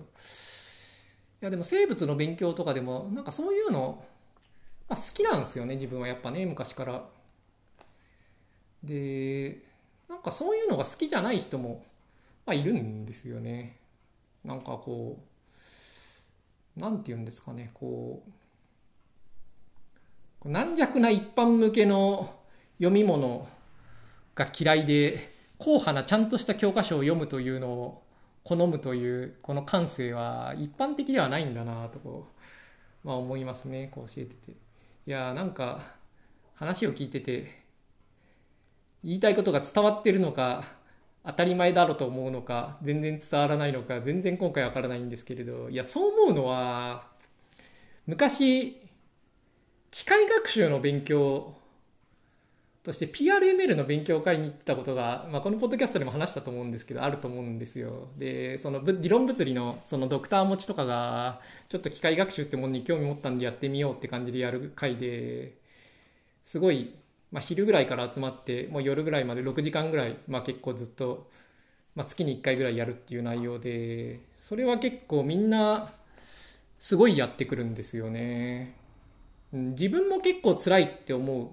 [1.41, 4.03] やでも生物の勉強とかでもなんかそういうの、
[4.87, 7.03] まあ、好きなんですよね自分はやっぱね昔から。
[8.83, 9.63] で
[10.09, 11.83] なんかそういうのが好きじゃない人も、
[12.45, 13.77] まあ、いるんですよね。
[14.43, 15.30] なんかこう
[16.81, 18.23] なんて言うんですかねこ
[20.43, 22.33] う軟弱な一般向けの
[22.79, 23.47] 読み物
[24.33, 25.29] が嫌いで
[25.59, 28.03] 硬派なちゃんとした教科書を読むというのを
[28.43, 32.27] 好むというこの感性は一般的ではないんだなとこ
[33.03, 34.51] う、まあ、思いますねこう教えてて。
[35.07, 35.79] いやなんか
[36.55, 37.63] 話を聞いてて
[39.03, 40.63] 言いたいことが伝わってるのか
[41.23, 47.07] 当たり前だろうと思うのか全然伝わらないのか全然今回わからないんですけれどいやそう思うのは
[48.07, 48.77] 昔
[49.91, 51.53] 機械学習の勉強
[52.83, 58.07] として PRML の勉強会に行ったことが、まあ、このポッドキャストでも話したと思うんですけどあると思うんですよ。
[58.17, 65.53] でその理論物理のそのドクター持ちとかがちょっと機械学習ってものに興味持ったんでやってみようって感じでやる会で
[66.43, 66.95] すごい、
[67.31, 71.29] まあ、昼ぐらいから集まってもう夜ぐらいまで6時間ぐらい、まあ、結構ずっと、
[71.95, 75.89] まあ、月に1回ぐらいやるっていう内容でそれは結構みんな
[76.79, 78.75] すごいやってくるんですよね。
[79.53, 81.49] 自分も結構辛いって思う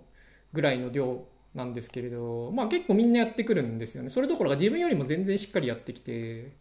[0.53, 1.25] ぐらいの量
[1.55, 4.09] なんですけれど、まあ、結構みんなやってくるんですよね。
[4.09, 6.53] それどころか自分よりも全然しっかりやってきて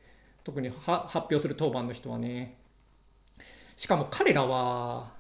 [0.44, 2.58] 特に発表する当番の人はね。
[3.76, 5.12] しかも彼らは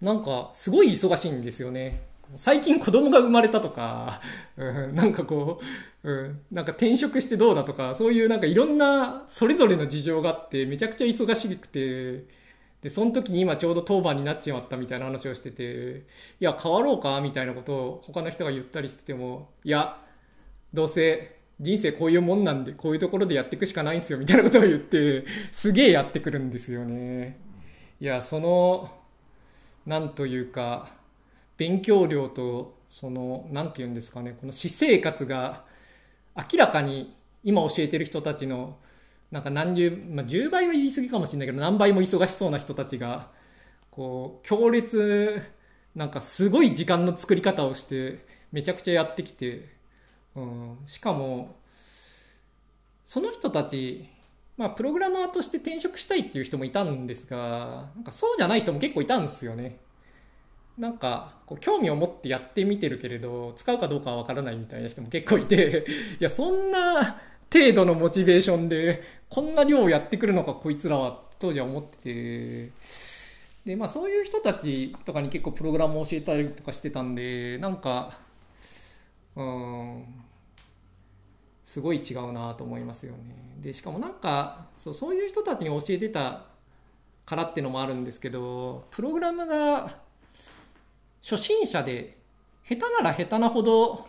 [0.00, 2.13] なんかすごい忙しいんですよね。
[2.36, 4.20] 最近子供が生まれたとか、
[4.56, 5.60] うん、なんかこ
[6.02, 12.24] う、うん、なんか転職してどうだとかそういうなんかいろんなそれぞれの事情があってめちゃくちゃ忙しくて
[12.82, 16.04] でその時に今ちょうど当番になっちまったみたいな話をしてて
[16.40, 19.98] いや変わろうかみたいなことを他の人が言ったりしててもいや
[20.74, 27.38] どうせ人生こういうもんなんでこういうところでやっていくしかないんですよみたいなことを言ってすげえやってくるんですよね。
[28.00, 28.90] いやその
[29.86, 30.88] なんというか
[31.56, 35.64] 勉強量とその何て言うんですかねこの私生活が
[36.36, 38.76] 明らかに今教えてる人たちの
[39.30, 43.30] なんか何十、まあ、10倍は言い過ぎかもしれないけど何倍も忙しそうな人たちが
[43.90, 45.42] こう強烈
[45.94, 49.68] なんかすごい時間の作り方をしてめちゃくちゃやってきて、
[50.34, 51.56] うん、しかも
[53.04, 54.08] その人たち
[54.56, 59.78] まあプログラマーとして転職したいっていう人もいたんですがなんかそうじゃない人も結構いたんですよね。
[60.78, 65.84] なんかこう興味を持ってやってみてるけれど使うかどうかは分からないみたいな人も結構いて
[66.20, 67.20] いやそんな
[67.52, 72.72] 程度のモチベーションでこんな量をやってくるのかこいつらは当時は思ってて。
[73.64, 78.18] でまあそういう人たちとかに結構プログラムを教えたりとかしてたんでなんか
[79.36, 80.04] うん
[81.62, 83.54] すごい違うなと思いますよね。
[83.60, 86.44] でしかもなんかそうそういう人たちに教えてた
[87.24, 89.98] からってのもあるんですけどプログラムが
[91.24, 92.18] 初心者で
[92.68, 94.06] 下手なら下手なほど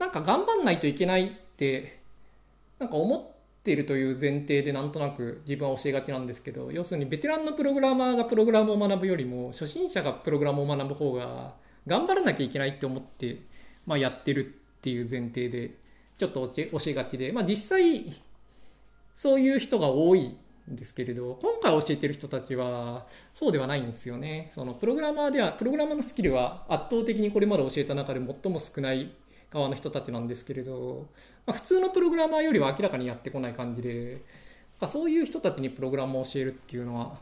[0.00, 2.00] なんか頑張んないといけないって
[2.80, 11.54] なんか思ってるという前提でなんとなく自分は教えがちなんですけど要するにベテランのプログラマーがプログラムを学ぶよりも初心者がプログラムを学ぶ方が
[11.86, 13.40] 頑張らなきゃいけないって思って、
[13.86, 15.76] まあ、やってるっていう前提で
[16.18, 18.12] ちょっと教えがちで、まあ、実際
[19.14, 20.36] そういう人が多い
[20.76, 24.48] ですけれど今回教えてる人たちはそうではないんですよね。
[24.52, 29.10] そのプログラマーではプログラマーのスキルは圧倒的にこれまで教えた中で最も少ない
[29.50, 31.08] 側の人たちなんですけれど、
[31.46, 34.22] まあ、普通のプログラマーよりは明らかにやってこない感じで、
[34.80, 37.18] まあ、そういう人たちにプログラムを教えるっていうのは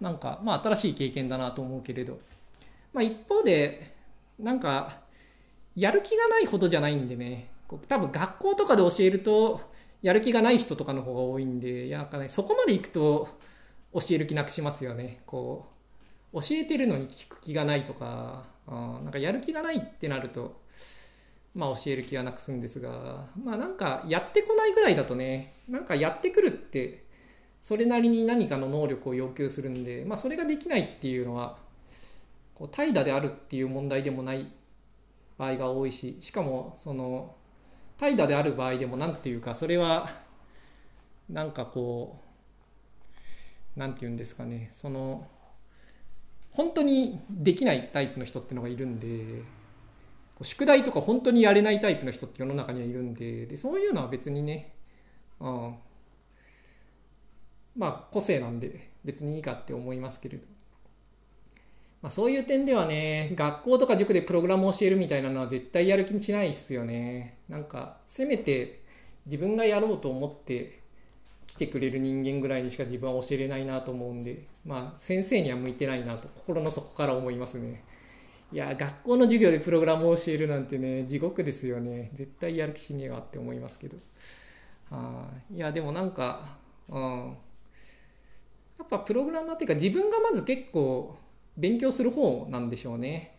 [0.00, 2.18] なんかまあ新しい経験だなと思うけれど、
[2.92, 3.94] まあ、一方で
[4.38, 5.00] なんか
[5.74, 7.50] やる気がないほどじゃないんでね。
[7.88, 9.60] 多分学校とかで教えると
[10.06, 13.28] やる気がない人とかの方が多いんで、なんかね、そこまで行くと
[13.92, 15.20] 教える気なくしますよね。
[15.26, 15.66] こ
[16.32, 20.62] う、教えてるのに聞く気がないとか、あなんかやる気がないってなると、
[21.56, 27.02] まあ教える気がなくすんですが、まあなんかやってこないぐらいだとね、なんかやってくるって、
[27.60, 31.58] それなりに何かの能力を要求するんで、まあそれができないっていうのは、
[32.54, 34.46] こう怠惰であるっていう問題でもない
[35.36, 37.34] 場合が多いし、しかもその
[37.98, 40.08] 怠惰である場合でも何て言うかそれは
[41.28, 42.20] なんかこ
[43.76, 44.68] う何て言うんですかね。
[44.70, 45.26] その
[46.52, 49.44] 本当にできないタイプの人ってのがいるんで
[50.42, 54.72] 宿題とか本当にやれないタイプの人って世の中にはいるんででそういうのは別にね、
[55.40, 55.74] うん、
[57.76, 60.55] まあ個性なんで別にいいかって思いますけれど。
[62.06, 67.38] まあ、そういう点ではね、学校とか塾でプログラムを教えるみたいなのは絶対やる気にしないっすよね。
[67.48, 68.80] なんか、せめて
[69.24, 70.82] 自分がやろうと思って
[71.48, 77.82] 来てくれる人間ぐらいにしか自分は教えれないなと思うんで、まあ、先生には向いてないなと心の底から思いますね。
[78.52, 82.10] いや、学校の授業でプログラムを教えるなんてね、地獄ですよね。
[82.14, 83.96] 絶対やる気しねえわって思いますけど。
[84.92, 86.56] あいや、でもなんか、
[86.88, 87.36] うん。
[88.78, 91.16] やっぱプログラマーっていうか自分がまず結構
[91.56, 93.36] 勉強する方なんでしょうね。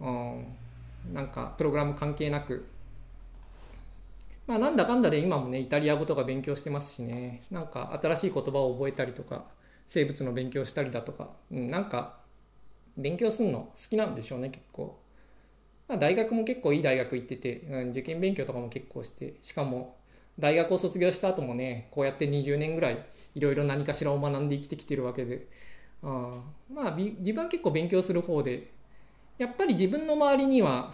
[0.00, 0.44] うん、
[1.12, 2.66] なんかプログラム関係なく。
[4.46, 9.46] まあなんだかんだで今もねイタリア語とか勉強してますしねなんか新しい言葉を覚えたりとか
[9.86, 12.18] 生物の勉強したりだとか、うん、なんか
[12.96, 14.98] 勉強するの好きなんでしょうね結構。
[15.88, 19.96] まあ、大学も結構いい大学行ってて、うん、受験勉強とかも結構してしかも
[20.38, 25.46] 大学を卒業した後もねこうやって20年ぐらいいろいろ何かしらを学んで生きてきてるわけで
[26.04, 28.70] まあ自分は結構勉強する方で
[29.38, 30.92] やっぱり自分の周りには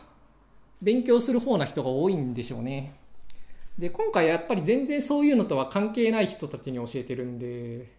[0.81, 2.95] 勉強する方な人が多いんでしょうね。
[3.79, 7.91] で今回やっぱり全然そういうのとは関係ない人たちに教えてるんで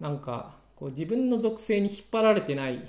[0.00, 2.86] なんかこう自分の属性に引っ張られてない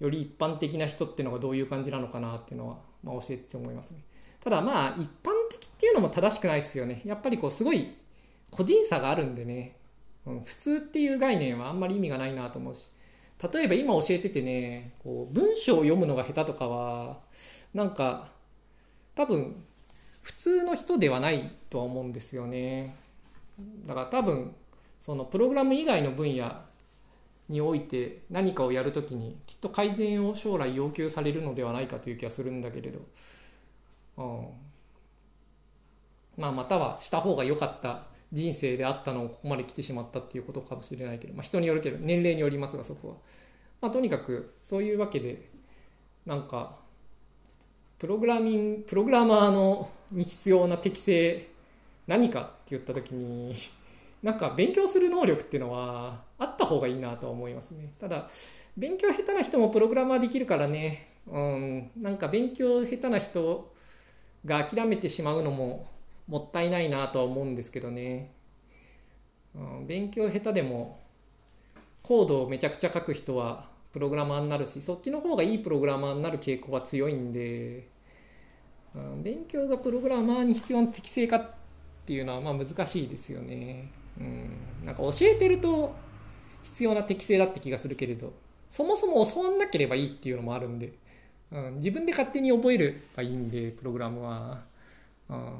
[0.00, 3.98] より一般的な人っていうのがどういう感じなのかなっていうのは、まあ、教えて思いますね。
[4.40, 7.02] ただまあ一般的っていうのも正しくないですよね。
[7.04, 7.94] やっぱりこうすごい
[8.50, 9.77] 個人差があるんでね。
[10.44, 12.90] 普通っていう概念はあんまり意味がないなと思うし。
[13.52, 17.18] 例えば今教えててねこう文章を読むのが下手とかは
[17.72, 18.28] なんか
[19.14, 19.62] 多分
[20.22, 22.96] 普通の人ではないとは思うんですよね。
[23.86, 24.54] だから多分
[25.00, 26.52] そのプログラム以外の分野
[27.48, 33.00] において何かをやるときにきっと改善を将来要求されるのではないかという気がするんだけれど、
[34.18, 34.46] うん、
[36.36, 38.02] まあまたはした方が良かった
[38.32, 43.14] 人生であったのをここまで来てしまったっていうことかもしれないけど、まあ、人によるけど年齢によりますがそこは、
[43.80, 45.50] まあ、とにかくそういうわけで
[46.26, 46.76] なんか
[47.98, 51.48] プログラミングプログラマーのに必要な適性
[52.06, 53.54] 何かって言った時に
[54.22, 57.92] なんか勉強する能力っていうのはあった方がいいなとは思いますね。
[57.98, 58.28] ただ
[58.76, 61.08] 勉強下手な人もプログラマーできるからね。
[61.26, 63.72] うんなんか勉強下手な人
[64.44, 65.86] が諦めてしまうのも
[66.28, 68.32] もったいないなとは思うんですけどね、
[69.54, 71.00] うん、勉強下手でも
[72.02, 77.88] コードをめちゃくちゃ書く人はプログラマーになるしそっちの方がいいプログラマーになる傾向が強いんで、
[78.94, 81.50] うん、勉強がプログラマーに必要な適正かっ
[82.04, 85.94] ていうのはまあ難しいですよね、うん、なんか教えてると
[86.62, 88.32] 必要な適性だって気がするけれど
[88.68, 90.92] そもそも教わんなければいいっていうのもあるんで、
[91.50, 94.60] うん、自分で勝手に覚えればいいんでプログラムは、
[95.30, 95.52] うん、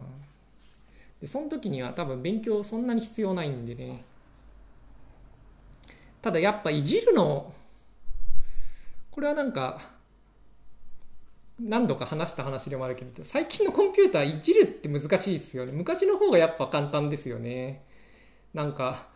[1.20, 4.04] でその時には多分勉強そんなに必要ないんでね。
[6.20, 7.52] ただやっぱいじるの
[9.10, 9.80] これはなんか
[11.60, 15.72] 何度か話した話でもあるけど最近のコンピューターいじるって難しいですよね。
[15.72, 17.84] 昔の方がやっぱ簡単ですよね。
[18.54, 19.08] なんか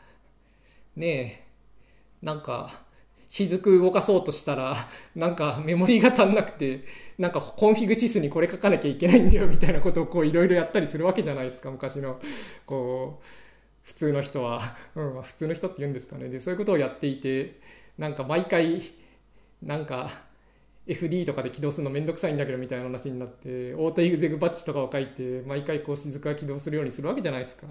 [0.96, 2.70] ねえなんか
[3.32, 4.76] 雫動かそうとしたら
[5.16, 6.84] なんかメモリーが足んなくて
[7.16, 12.20] なんかコンフィグシスにこれ書かなきゃいけないんだよみたいなことをこういろいろやったりするわけじゃないですか昔の。
[12.66, 13.26] こう
[13.84, 14.60] 普通の人は、
[14.94, 16.28] うん、普通の人って言うんですかね。
[16.28, 17.58] でそういうことをやっていて
[17.96, 18.82] なんか毎回
[19.62, 20.10] なんか
[20.86, 27.66] FD とかで起動するのめんどくさいんだけどみたいな話になってオートイグゼグバッジとかを書いて毎回こう雫が起動するようにするわけじゃないですか。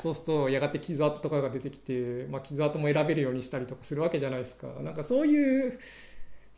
[0.00, 4.66] そうするとやがて傷跡とかが出てきて、まあ、傷跡も選べるようにしたりとかするわけじゃないですか。
[4.82, 5.78] なんかそういう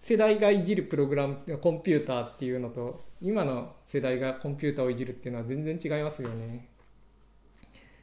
[0.01, 6.69] 世代がいじるプログラムコンピューターっていうのと今の世代がコンピューターをいじるっていうのは全然違いますよね。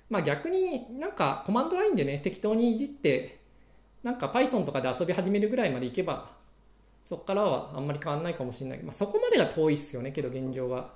[0.09, 3.39] まあ逆になんかコマンドラインでね適当にいじって
[4.03, 6.38] なんか Python とかで遊び始めるぐらいまでいけば
[7.03, 8.83] そこからはあんまり変わんないかもしれない。
[8.83, 10.93] まあ、そこまでが遠いっすよね、けど現状は。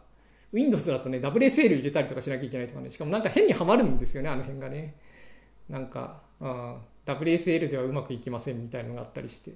[0.51, 4.95] Windows だとね、WSL 入れたりとかしなきゃいけないとかね、しかもなんか変にはまるんですよね、あの辺がね。
[5.68, 9.51] なんか、あ WSL ではうまくいきませんみたいのがあったりして。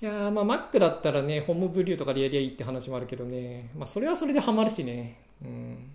[0.00, 5.20] いやまあ Mac だったらね、ホームブリューとかでやりゃいいって話もあるけどね、まあそれはそれでハマるしね。
[5.42, 5.90] うん。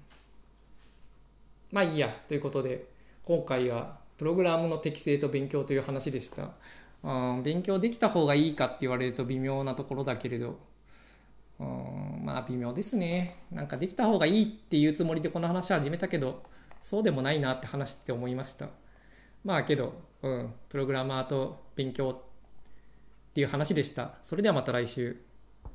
[1.72, 2.86] まあいいや、ということで、
[3.24, 6.52] 今回はプログラムの適性と勉強という話でした。
[7.04, 10.58] うん、勉強できた方がいいかって言われると微妙なところだけれど、
[11.60, 13.36] うん、まあ微妙ですね。
[13.52, 16.42] なんかできた方がいいっていうつもりでこの話始めたけど、
[16.82, 18.70] そうでもないなって話して思いました。
[19.44, 24.14] まあけど、うん、プログラマーと勉強っていう話でした。
[24.24, 25.33] それではまた来週。